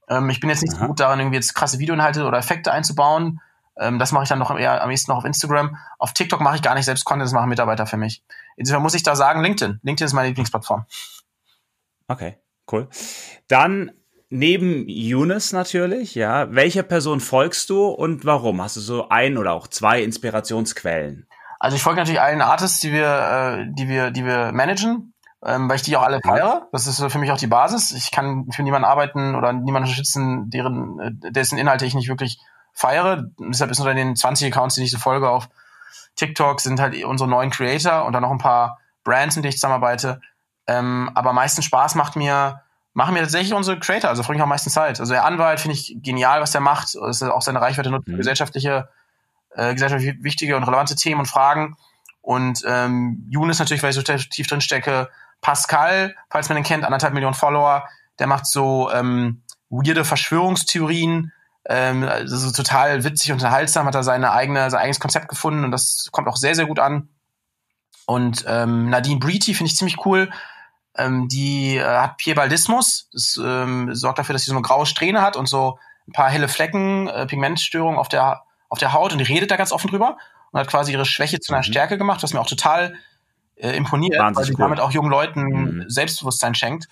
Ähm, 0.08 0.30
ich 0.30 0.40
bin 0.40 0.50
jetzt 0.50 0.62
nicht 0.62 0.74
Aha. 0.74 0.80
so 0.80 0.86
gut 0.86 1.00
darin, 1.00 1.20
irgendwie 1.20 1.36
jetzt 1.36 1.54
krasse 1.54 1.78
Videoinhalte 1.78 2.24
oder 2.24 2.38
Effekte 2.38 2.72
einzubauen. 2.72 3.40
Ähm, 3.76 3.98
das 3.98 4.12
mache 4.12 4.24
ich 4.24 4.28
dann 4.28 4.38
noch 4.38 4.56
eher 4.56 4.82
am 4.82 4.90
ehesten 4.90 5.10
noch 5.10 5.18
auf 5.18 5.24
Instagram. 5.24 5.76
Auf 5.98 6.12
TikTok 6.12 6.40
mache 6.40 6.56
ich 6.56 6.62
gar 6.62 6.74
nicht 6.74 6.84
selbst 6.84 7.04
Content, 7.04 7.26
das 7.26 7.32
machen 7.32 7.48
Mitarbeiter 7.48 7.86
für 7.86 7.96
mich. 7.96 8.22
Insofern 8.56 8.82
muss 8.82 8.94
ich 8.94 9.02
da 9.02 9.16
sagen, 9.16 9.42
LinkedIn. 9.42 9.80
LinkedIn 9.82 10.06
ist 10.06 10.12
meine 10.12 10.28
Lieblingsplattform. 10.28 10.86
Okay, 12.06 12.38
cool. 12.70 12.88
Dann 13.48 13.92
neben 14.28 14.88
Younes 14.88 15.52
natürlich, 15.52 16.14
ja. 16.14 16.52
Welcher 16.54 16.82
Person 16.82 17.20
folgst 17.20 17.70
du 17.70 17.86
und 17.86 18.24
warum? 18.24 18.60
Hast 18.62 18.76
du 18.76 18.80
so 18.80 19.08
ein 19.08 19.38
oder 19.38 19.52
auch 19.52 19.68
zwei 19.68 20.02
Inspirationsquellen? 20.02 21.26
Also 21.64 21.76
ich 21.76 21.82
folge 21.82 22.00
natürlich 22.00 22.20
allen 22.20 22.42
Artists, 22.42 22.80
die 22.80 22.92
wir, 22.92 23.08
äh, 23.08 23.66
die 23.68 23.88
wir, 23.88 24.10
die 24.10 24.24
wir 24.24 24.52
managen 24.52 25.14
ähm, 25.44 25.68
weil 25.68 25.76
ich 25.76 25.82
die 25.82 25.96
auch 25.96 26.02
alle 26.02 26.20
feiere. 26.20 26.68
Das 26.72 26.86
ist 26.86 27.02
für 27.12 27.18
mich 27.18 27.30
auch 27.30 27.36
die 27.36 27.46
Basis. 27.46 27.92
Ich 27.92 28.10
kann 28.10 28.50
für 28.50 28.62
niemanden 28.62 28.86
arbeiten 28.86 29.34
oder 29.34 29.52
niemanden 29.52 29.88
unterstützen, 29.88 30.48
deren, 30.48 30.98
äh, 30.98 31.30
dessen 31.30 31.58
Inhalte 31.58 31.84
ich 31.84 31.94
nicht 31.94 32.08
wirklich 32.08 32.38
feiere. 32.72 33.24
Deshalb 33.38 33.70
ist 33.70 33.78
unter 33.78 33.94
den 33.94 34.16
20 34.16 34.52
Accounts, 34.52 34.76
die 34.76 34.84
ich 34.84 34.90
so 34.90 34.98
folge 34.98 35.28
auf 35.28 35.48
TikTok, 36.16 36.60
sind 36.60 36.80
halt 36.80 37.02
unsere 37.04 37.28
neuen 37.28 37.50
Creator 37.50 38.06
und 38.06 38.14
dann 38.14 38.22
noch 38.22 38.30
ein 38.30 38.38
paar 38.38 38.78
Brands, 39.04 39.36
mit 39.36 39.44
denen 39.44 39.50
ich 39.50 39.56
zusammenarbeite. 39.56 40.20
Ähm, 40.66 41.10
aber 41.14 41.30
am 41.30 41.36
meisten 41.36 41.60
Spaß 41.60 41.94
macht 41.94 42.16
mir, 42.16 42.62
machen 42.94 43.12
mir 43.12 43.20
tatsächlich 43.20 43.52
unsere 43.52 43.78
Creator, 43.78 44.08
also 44.08 44.22
verbringe 44.22 44.40
ich 44.40 44.44
auch 44.44 44.48
meistens 44.48 44.72
Zeit. 44.72 44.98
Also 44.98 45.12
der 45.12 45.26
Anwalt 45.26 45.60
finde 45.60 45.76
ich 45.76 45.98
genial, 46.00 46.40
was 46.40 46.52
der 46.52 46.62
macht. 46.62 46.94
Das 46.94 47.20
ist 47.20 47.22
auch 47.22 47.42
seine 47.42 47.60
Reichweite 47.60 47.90
nutzt 47.90 48.08
mhm. 48.08 48.16
gesellschaftliche, 48.16 48.88
äh, 49.56 49.72
gesellschaftlich 49.72 50.16
wichtige 50.22 50.56
und 50.56 50.64
relevante 50.64 50.96
Themen 50.96 51.20
und 51.20 51.26
Fragen. 51.26 51.76
Und 52.20 52.62
ähm, 52.66 53.26
Younes 53.28 53.58
natürlich, 53.58 53.82
weil 53.82 53.90
ich 53.90 53.96
so 53.96 54.02
tief 54.02 54.46
drin 54.46 54.60
stecke, 54.60 55.10
Pascal, 55.40 56.16
falls 56.30 56.48
man 56.48 56.56
den 56.56 56.64
kennt, 56.64 56.84
anderthalb 56.84 57.12
Millionen 57.12 57.34
Follower, 57.34 57.86
der 58.18 58.26
macht 58.26 58.46
so 58.46 58.90
ähm, 58.90 59.42
weirde 59.68 60.04
Verschwörungstheorien, 60.04 61.32
ähm, 61.66 62.04
also 62.04 62.50
total 62.50 63.04
witzig 63.04 63.30
und 63.30 63.38
unterhaltsam, 63.38 63.86
hat 63.86 63.94
er 63.94 64.04
seine 64.04 64.32
eigene, 64.32 64.70
sein 64.70 64.80
eigenes 64.80 65.00
Konzept 65.00 65.28
gefunden 65.28 65.64
und 65.64 65.70
das 65.70 66.08
kommt 66.12 66.28
auch 66.28 66.36
sehr, 66.36 66.54
sehr 66.54 66.66
gut 66.66 66.78
an. 66.78 67.08
Und 68.06 68.44
ähm, 68.48 68.90
Nadine 68.90 69.18
Breety 69.18 69.54
finde 69.54 69.70
ich 69.70 69.76
ziemlich 69.76 70.04
cool. 70.06 70.30
Ähm, 70.96 71.28
die 71.28 71.76
äh, 71.76 71.84
hat 71.84 72.18
Piebaldismus. 72.18 73.08
Das 73.12 73.38
ähm, 73.42 73.94
sorgt 73.94 74.18
dafür, 74.18 74.34
dass 74.34 74.42
sie 74.42 74.50
so 74.50 74.56
eine 74.56 74.62
graue 74.62 74.86
Strähne 74.86 75.22
hat 75.22 75.36
und 75.36 75.46
so 75.46 75.78
ein 76.06 76.12
paar 76.12 76.30
helle 76.30 76.48
Flecken, 76.48 77.08
äh, 77.08 77.26
Pigmentstörungen 77.26 77.98
auf 77.98 78.08
der, 78.08 78.43
auf 78.74 78.80
der 78.80 78.92
Haut 78.92 79.12
und 79.12 79.20
redet 79.20 79.52
da 79.52 79.56
ganz 79.56 79.70
offen 79.70 79.88
drüber 79.88 80.18
und 80.50 80.58
hat 80.58 80.66
quasi 80.66 80.90
ihre 80.90 81.04
Schwäche 81.04 81.38
zu 81.38 81.52
einer 81.52 81.60
mhm. 81.60 81.70
Stärke 81.70 81.96
gemacht, 81.96 82.24
was 82.24 82.34
mir 82.34 82.40
auch 82.40 82.48
total 82.48 82.96
äh, 83.54 83.70
imponiert, 83.76 84.18
Wahnsinnig 84.18 84.36
weil 84.36 84.44
sie 84.44 84.52
cool. 84.54 84.58
damit 84.58 84.80
auch 84.80 84.90
jungen 84.90 85.10
Leuten 85.10 85.42
mhm. 85.42 85.84
Selbstbewusstsein 85.86 86.56
schenkt 86.56 86.88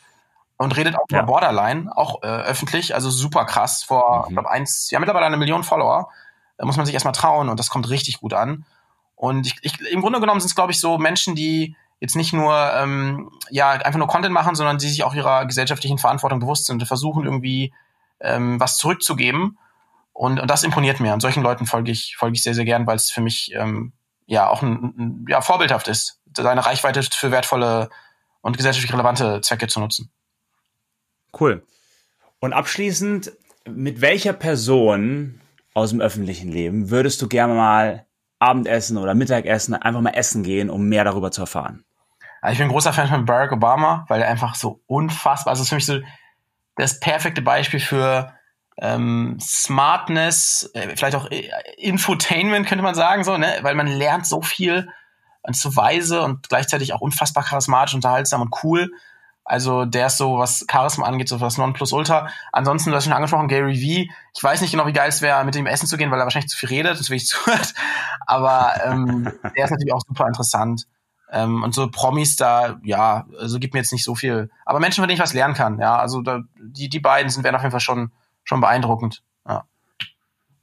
und 0.58 0.76
redet 0.76 0.94
auch 0.94 1.06
ja. 1.10 1.18
über 1.18 1.26
Borderline, 1.26 1.90
auch 1.96 2.22
äh, 2.22 2.26
öffentlich, 2.26 2.94
also 2.94 3.10
super 3.10 3.44
krass. 3.46 3.82
Vor, 3.82 4.20
mhm. 4.20 4.24
ich 4.28 4.34
glaube, 4.34 4.50
eins, 4.50 4.90
ja, 4.92 5.00
mittlerweile 5.00 5.26
eine 5.26 5.36
Million 5.36 5.64
Follower. 5.64 6.08
Da 6.56 6.66
muss 6.66 6.76
man 6.76 6.86
sich 6.86 6.94
erstmal 6.94 7.14
trauen 7.14 7.48
und 7.48 7.58
das 7.58 7.68
kommt 7.68 7.90
richtig 7.90 8.20
gut 8.20 8.32
an. 8.32 8.64
Und 9.16 9.48
ich, 9.48 9.56
ich, 9.62 9.80
im 9.90 10.02
Grunde 10.02 10.20
genommen 10.20 10.38
sind 10.38 10.48
es, 10.48 10.54
glaube 10.54 10.70
ich, 10.70 10.78
so 10.78 10.98
Menschen, 10.98 11.34
die 11.34 11.74
jetzt 12.00 12.16
nicht 12.16 12.32
nur 12.32 12.54
ähm, 12.74 13.30
ja 13.50 13.70
einfach 13.70 13.98
nur 13.98 14.08
Content 14.08 14.34
machen, 14.34 14.56
sondern 14.56 14.78
die 14.78 14.88
sich 14.88 15.04
auch 15.04 15.14
ihrer 15.14 15.46
gesellschaftlichen 15.46 15.98
Verantwortung 15.98 16.40
bewusst 16.40 16.66
sind 16.66 16.82
und 16.82 16.86
versuchen 16.86 17.24
irgendwie 17.24 17.72
ähm, 18.18 18.58
was 18.58 18.76
zurückzugeben. 18.76 19.58
Und, 20.12 20.40
und 20.40 20.51
das 20.51 20.62
imponiert 20.62 21.01
mir. 21.01 21.12
Und 21.12 21.20
solchen 21.20 21.42
Leuten 21.42 21.66
folge 21.66 21.90
ich, 21.90 22.16
folge 22.16 22.35
ich 22.35 22.42
sehr, 22.42 22.55
sehr 22.55 22.64
gern, 22.64 22.87
weil 22.87 22.96
es 22.96 23.11
für 23.11 23.20
mich 23.20 23.53
ähm, 23.55 23.92
ja 24.27 24.48
auch 24.48 24.62
ein, 24.62 24.94
ein, 24.96 25.27
ja, 25.29 25.40
vorbildhaft 25.40 25.88
ist 25.88 26.20
seine 26.37 26.64
Reichweite 26.64 27.03
für 27.03 27.31
wertvolle 27.31 27.90
und 28.40 28.57
gesellschaftlich 28.57 28.92
relevante 28.92 29.40
Zwecke 29.40 29.68
zu 29.68 29.81
nutzen. 29.81 30.11
Cool. 31.38 31.66
Und 32.40 32.53
abschließend, 32.53 33.33
mit 33.68 34.01
welcher 34.01 34.33
Person 34.33 35.40
aus 35.75 35.90
dem 35.90 36.01
öffentlichen 36.01 36.51
Leben 36.51 36.90
würdest 36.90 37.22
du 37.22 37.29
gerne 37.29 37.55
mal 37.55 38.07
Abendessen 38.38 38.98
oder 38.98 39.14
Mittagessen 39.14 39.75
einfach 39.75 40.01
mal 40.01 40.11
essen 40.11 40.42
gehen, 40.42 40.68
um 40.68 40.88
mehr 40.88 41.05
darüber 41.05 41.31
zu 41.31 41.42
erfahren? 41.42 41.85
ich 42.51 42.59
bin 42.59 42.66
ein 42.66 42.72
großer 42.72 42.92
Fan 42.92 43.07
von 43.07 43.25
Barack 43.25 43.53
Obama, 43.53 44.05
weil 44.09 44.20
er 44.20 44.29
einfach 44.29 44.57
so 44.57 44.83
unfassbar, 44.87 45.53
also 45.53 45.62
ist 45.62 45.68
für 45.68 45.77
mich 45.77 45.87
so 45.87 46.01
das 46.75 46.98
perfekte 46.98 47.40
Beispiel 47.40 47.79
für 47.79 48.35
ähm, 48.78 49.38
Smartness, 49.40 50.70
äh, 50.74 50.96
vielleicht 50.96 51.16
auch 51.16 51.30
äh, 51.30 51.48
Infotainment 51.76 52.66
könnte 52.66 52.82
man 52.82 52.94
sagen, 52.94 53.24
so, 53.24 53.37
ne? 53.37 53.58
weil 53.62 53.74
man 53.74 53.87
lernt 53.87 54.26
so 54.26 54.42
viel 54.42 54.88
und 55.42 55.56
so 55.56 55.76
weise 55.76 56.22
und 56.22 56.48
gleichzeitig 56.48 56.94
auch 56.94 57.00
unfassbar 57.00 57.44
charismatisch, 57.44 57.94
unterhaltsam 57.94 58.42
und 58.42 58.54
cool. 58.62 58.90
Also 59.44 59.85
der 59.85 60.06
ist 60.06 60.18
so, 60.18 60.38
was 60.38 60.64
Charisma 60.70 61.06
angeht, 61.06 61.28
so 61.28 61.40
was 61.40 61.58
Nonplusultra. 61.58 62.28
Ansonsten, 62.52 62.90
du 62.90 62.96
hast 62.96 63.04
schon 63.04 63.12
angesprochen, 63.12 63.48
Gary 63.48 63.80
Vee. 63.80 64.11
Ich 64.35 64.42
weiß 64.42 64.61
nicht 64.61 64.70
genau, 64.70 64.87
wie 64.87 64.92
geil 64.92 65.08
es 65.08 65.20
wäre, 65.20 65.44
mit 65.44 65.56
ihm 65.56 65.66
essen 65.66 65.88
zu 65.88 65.96
gehen, 65.96 66.11
weil 66.11 66.20
er 66.20 66.24
wahrscheinlich 66.24 66.50
zu 66.50 66.56
viel 66.56 66.68
redet, 66.68 66.98
das 66.98 67.11
will 67.11 67.16
ich 67.16 67.26
zuhört. 67.26 67.74
Aber 68.26 68.74
ähm, 68.85 69.32
der 69.56 69.64
ist 69.64 69.70
natürlich 69.70 69.92
auch 69.92 70.02
super 70.06 70.28
interessant. 70.28 70.87
Ähm, 71.32 71.62
und 71.62 71.74
so 71.74 71.90
Promis 71.90 72.37
da, 72.37 72.78
ja, 72.85 73.26
also 73.40 73.58
gibt 73.58 73.74
mir 73.74 73.80
jetzt 73.80 73.92
nicht 73.92 74.04
so 74.04 74.14
viel. 74.14 74.50
Aber 74.64 74.78
Menschen, 74.78 75.02
von 75.02 75.08
denen 75.08 75.16
ich 75.16 75.22
was 75.22 75.35
lernen 75.35 75.54
kann, 75.54 75.78
ja. 75.80 75.96
Also 75.96 76.22
da, 76.22 76.42
die, 76.61 76.88
die 76.88 77.00
beiden 77.00 77.30
sind 77.30 77.42
werden 77.42 77.56
auf 77.56 77.62
jeden 77.62 77.72
Fall 77.72 77.80
schon, 77.80 78.12
schon 78.44 78.61
beeindruckend. 78.61 79.22
Ja. 79.46 79.66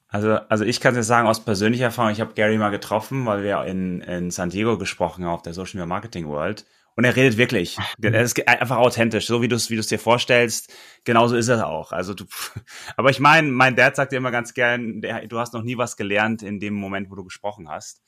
Also, 0.07 0.33
also 0.33 0.65
ich 0.65 0.79
kann 0.81 0.93
es 0.93 0.97
jetzt 0.97 1.07
sagen 1.07 1.27
aus 1.27 1.45
persönlicher 1.45 1.85
Erfahrung, 1.85 2.11
ich 2.11 2.21
habe 2.21 2.33
Gary 2.33 2.57
mal 2.57 2.69
getroffen, 2.69 3.25
weil 3.25 3.43
wir 3.43 3.63
in, 3.65 4.01
in 4.01 4.31
San 4.31 4.49
Diego 4.49 4.77
gesprochen 4.77 5.23
haben 5.25 5.33
auf 5.33 5.43
der 5.43 5.53
Social 5.53 5.77
Media 5.77 5.85
Marketing 5.85 6.27
World. 6.27 6.65
Und 6.95 7.05
er 7.05 7.15
redet 7.15 7.37
wirklich. 7.37 7.77
Er 8.01 8.21
ist 8.21 8.45
einfach 8.45 8.77
authentisch, 8.77 9.27
so 9.27 9.41
wie 9.41 9.47
du 9.47 9.55
es 9.55 9.69
wie 9.69 9.75
du 9.75 9.79
es 9.79 9.87
dir 9.87 9.99
vorstellst. 9.99 10.73
Genauso 11.05 11.37
ist 11.37 11.47
er 11.47 11.65
auch. 11.67 11.93
Also 11.93 12.13
du, 12.13 12.25
aber 12.97 13.09
ich 13.09 13.19
meine, 13.19 13.49
mein 13.49 13.75
Dad 13.75 13.95
sagt 13.95 14.11
dir 14.11 14.17
immer 14.17 14.31
ganz 14.31 14.53
gern, 14.53 14.99
der, 14.99 15.25
du 15.27 15.39
hast 15.39 15.53
noch 15.53 15.63
nie 15.63 15.77
was 15.77 15.95
gelernt 15.95 16.43
in 16.43 16.59
dem 16.59 16.73
Moment, 16.73 17.09
wo 17.09 17.15
du 17.15 17.23
gesprochen 17.23 17.69
hast. 17.69 18.01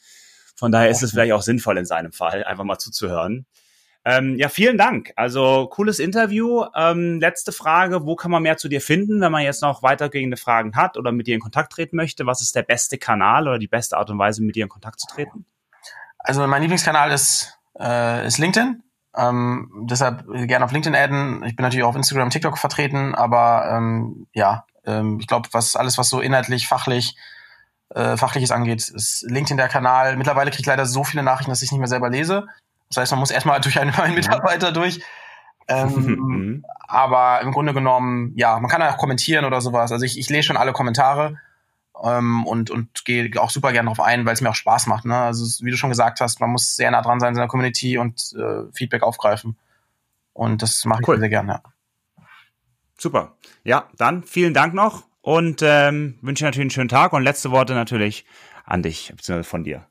Von 0.58 0.72
daher 0.72 0.90
ist 0.90 1.04
es 1.04 1.12
vielleicht 1.12 1.32
auch 1.34 1.42
sinnvoll 1.42 1.78
in 1.78 1.86
seinem 1.86 2.12
Fall, 2.12 2.44
einfach 2.44 2.66
mal 2.66 2.80
zuzuhören. 2.80 3.46
Ähm, 4.04 4.36
ja, 4.38 4.50
vielen 4.50 4.78
Dank. 4.78 5.14
Also 5.16 5.68
cooles 5.68 6.00
Interview. 6.00 6.66
Ähm, 6.76 7.20
letzte 7.20 7.52
Frage, 7.52 8.06
wo 8.06 8.16
kann 8.16 8.32
man 8.32 8.42
mehr 8.42 8.58
zu 8.58 8.68
dir 8.68 8.82
finden, 8.82 9.22
wenn 9.22 9.32
man 9.32 9.44
jetzt 9.44 9.62
noch 9.62 9.84
weitergehende 9.84 10.38
Fragen 10.38 10.76
hat 10.76 10.98
oder 10.98 11.12
mit 11.12 11.28
dir 11.28 11.36
in 11.36 11.42
Kontakt 11.42 11.72
treten 11.74 11.96
möchte? 11.96 12.26
Was 12.26 12.42
ist 12.42 12.56
der 12.56 12.64
beste 12.64 12.98
Kanal 12.98 13.48
oder 13.48 13.60
die 13.60 13.68
beste 13.68 13.98
Art 13.98 14.10
und 14.10 14.18
Weise, 14.18 14.44
mit 14.44 14.56
dir 14.56 14.64
in 14.64 14.70
Kontakt 14.70 15.00
zu 15.00 15.08
treten? 15.08 15.46
Also 16.18 16.46
mein 16.48 16.62
Lieblingskanal 16.62 17.12
ist, 17.12 17.60
äh, 17.80 18.26
ist 18.26 18.40
LinkedIn. 18.40 18.82
Ähm, 19.16 19.88
deshalb 19.90 20.26
gerne 20.48 20.66
auf 20.66 20.72
LinkedIn 20.72 20.96
adden. 20.96 21.44
Ich 21.44 21.56
bin 21.56 21.64
natürlich 21.64 21.84
auch 21.84 21.90
auf 21.90 21.96
Instagram, 21.96 22.30
TikTok 22.30 22.58
vertreten, 22.58 23.14
aber 23.14 23.70
ähm, 23.72 24.28
ja, 24.34 24.66
ähm, 24.86 25.20
ich 25.20 25.28
glaube, 25.28 25.50
was 25.52 25.76
alles, 25.76 25.98
was 25.98 26.10
so 26.10 26.22
inhaltlich, 26.22 26.68
fachlich, 26.68 27.18
äh, 27.90 28.18
fachliches 28.18 28.52
angeht, 28.52 28.88
ist 28.88 29.26
LinkedIn 29.28 29.58
der 29.58 29.68
Kanal. 29.68 30.16
Mittlerweile 30.16 30.50
kriege 30.50 30.62
ich 30.62 30.68
leider 30.68 30.86
so 30.86 31.04
viele 31.04 31.24
Nachrichten, 31.24 31.52
dass 31.52 31.62
ich 31.62 31.72
nicht 31.72 31.80
mehr 31.80 31.90
selber 31.90 32.10
lese. 32.10 32.48
Das 32.92 33.02
heißt, 33.02 33.12
man 33.12 33.20
muss 33.20 33.32
erstmal 33.32 33.60
durch 33.62 33.80
einen, 33.80 33.94
einen 33.96 34.16
Mitarbeiter 34.16 34.72
durch. 34.72 35.02
Ähm, 35.68 35.90
mhm. 35.96 36.66
aber 36.88 37.42
im 37.42 37.52
Grunde 37.52 37.74
genommen, 37.74 38.34
ja, 38.36 38.60
man 38.60 38.70
kann 38.70 38.82
auch 38.82 38.98
kommentieren 38.98 39.46
oder 39.46 39.62
sowas. 39.62 39.92
Also 39.92 40.06
ich, 40.06 40.18
ich 40.18 40.30
lese 40.30 40.44
schon 40.44 40.58
alle 40.58 40.74
Kommentare 40.74 41.38
ähm, 42.04 42.46
und, 42.46 42.70
und 42.70 43.06
gehe 43.06 43.30
auch 43.40 43.50
super 43.50 43.72
gerne 43.72 43.88
darauf 43.88 44.02
ein, 44.06 44.26
weil 44.26 44.34
es 44.34 44.42
mir 44.42 44.50
auch 44.50 44.56
Spaß 44.56 44.88
macht. 44.88 45.06
Ne? 45.06 45.16
Also 45.16 45.64
wie 45.64 45.72
du 45.72 45.78
schon 45.78 45.90
gesagt 45.90 46.20
hast, 46.20 46.40
man 46.40 46.50
muss 46.50 46.76
sehr 46.76 46.92
nah 46.92 47.02
dran 47.02 47.20
sein 47.20 47.30
in 47.30 47.36
seiner 47.36 47.48
Community 47.48 47.98
und 47.98 48.34
äh, 48.34 48.72
Feedback 48.74 49.04
aufgreifen. 49.04 49.58
Und 50.34 50.62
das 50.62 50.84
mache 50.86 51.02
ich 51.02 51.08
cool. 51.08 51.20
sehr 51.20 51.30
gerne. 51.30 51.52
Ja. 51.54 51.62
Super. 52.98 53.36
Ja, 53.64 53.90
dann 53.98 54.24
vielen 54.24 54.54
Dank 54.54 54.74
noch 54.74 55.04
und 55.22 55.62
ähm, 55.64 56.18
wünsche 56.22 56.44
natürlich 56.44 56.66
einen 56.66 56.70
schönen 56.72 56.90
Tag 56.90 57.14
und 57.14 57.24
letzte 57.24 57.52
Worte 57.52 57.74
natürlich 57.74 58.26
an 58.66 58.84
dich, 58.84 59.14
beziehungsweise 59.16 59.50
von 59.50 59.64
dir. 59.64 59.86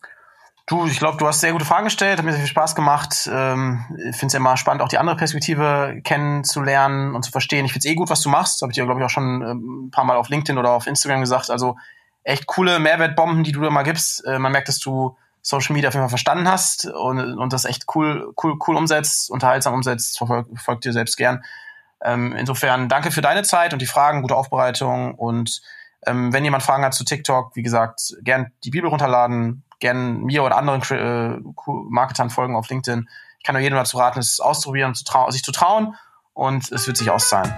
Du, 0.70 0.87
ich 0.87 1.00
glaube, 1.00 1.18
du 1.18 1.26
hast 1.26 1.40
sehr 1.40 1.50
gute 1.50 1.64
Fragen 1.64 1.87
gestellt, 1.87 2.18
hat 2.18 2.24
mir 2.24 2.30
sehr 2.30 2.42
viel 2.42 2.48
Spaß 2.48 2.76
gemacht. 2.76 3.28
Ähm, 3.28 3.85
ich 4.09 4.14
finde 4.14 4.28
es 4.28 4.35
immer 4.35 4.56
spannend, 4.56 4.83
auch 4.83 4.88
die 4.88 4.98
andere 4.98 5.16
Perspektive 5.16 6.00
kennenzulernen 6.04 7.16
und 7.16 7.24
zu 7.24 7.33
verstehen. 7.33 7.64
Ich 7.64 7.72
finde 7.72 7.88
es 7.88 7.92
eh 7.92 7.96
gut, 7.96 8.09
was 8.09 8.20
du 8.20 8.28
machst. 8.28 8.62
Habe 8.62 8.70
ich 8.70 8.76
dir, 8.76 8.85
glaube 8.85 9.00
ich, 9.00 9.04
auch 9.04 9.11
schon 9.11 9.42
ähm, 9.42 9.87
ein 9.87 9.90
paar 9.90 10.04
Mal 10.04 10.16
auf 10.16 10.28
LinkedIn 10.28 10.59
oder 10.59 10.70
auf 10.70 10.87
Instagram 10.87 11.22
gesagt. 11.22 11.50
Also 11.50 11.76
echt 12.22 12.46
coole 12.46 12.78
Mehrwertbomben, 12.78 13.42
die 13.42 13.50
du 13.50 13.62
da 13.62 13.70
mal 13.70 13.83
gibst. 13.83 14.24
Äh, 14.24 14.38
man 14.38 14.52
merkt, 14.52 14.68
dass 14.68 14.78
du 14.78 15.16
Social 15.42 15.74
Media 15.74 15.88
auf 15.88 15.94
jeden 15.94 16.04
Fall 16.04 16.09
verstanden 16.09 16.48
hast 16.48 16.87
und, 16.87 17.18
und 17.18 17.52
das 17.52 17.64
echt 17.64 17.87
cool, 17.96 18.33
cool, 18.40 18.56
cool 18.68 18.76
umsetzt, 18.76 19.28
unterhaltsam 19.28 19.74
umsetzt, 19.74 20.18
verfolgt, 20.18 20.50
verfolgt 20.50 20.85
dir 20.85 20.92
selbst 20.92 21.16
gern. 21.16 21.42
Ähm, 22.00 22.33
insofern 22.37 22.88
danke 22.88 23.11
für 23.11 23.22
deine 23.22 23.42
Zeit 23.42 23.72
und 23.72 23.83
die 23.83 23.87
Fragen, 23.87 24.22
gute 24.22 24.37
Aufbereitung 24.37 25.16
und 25.16 25.62
ähm, 26.06 26.33
wenn 26.33 26.44
jemand 26.44 26.62
Fragen 26.62 26.85
hat 26.85 26.94
zu 26.94 27.04
TikTok, 27.04 27.56
wie 27.56 27.62
gesagt, 27.62 28.14
gern 28.22 28.52
die 28.62 28.70
Bibel 28.70 28.88
runterladen, 28.88 29.64
gern 29.81 30.23
mir 30.23 30.45
oder 30.45 30.57
anderen 30.57 30.83
äh, 30.97 31.40
Marketern 31.88 32.31
folgen 32.31 32.55
auf 32.55 32.69
LinkedIn. 32.69 33.09
Ich 33.38 33.45
kann 33.45 33.55
nur 33.55 33.62
jedem 33.62 33.77
dazu 33.77 33.97
raten, 33.97 34.19
es 34.19 34.40
auszuprobieren, 34.40 34.95
zu 34.95 35.05
sich 35.31 35.43
zu 35.43 35.53
trauen 35.53 35.97
und 36.35 36.71
es 36.71 36.87
wird 36.87 36.97
sich 36.97 37.11
auszahlen. 37.11 37.53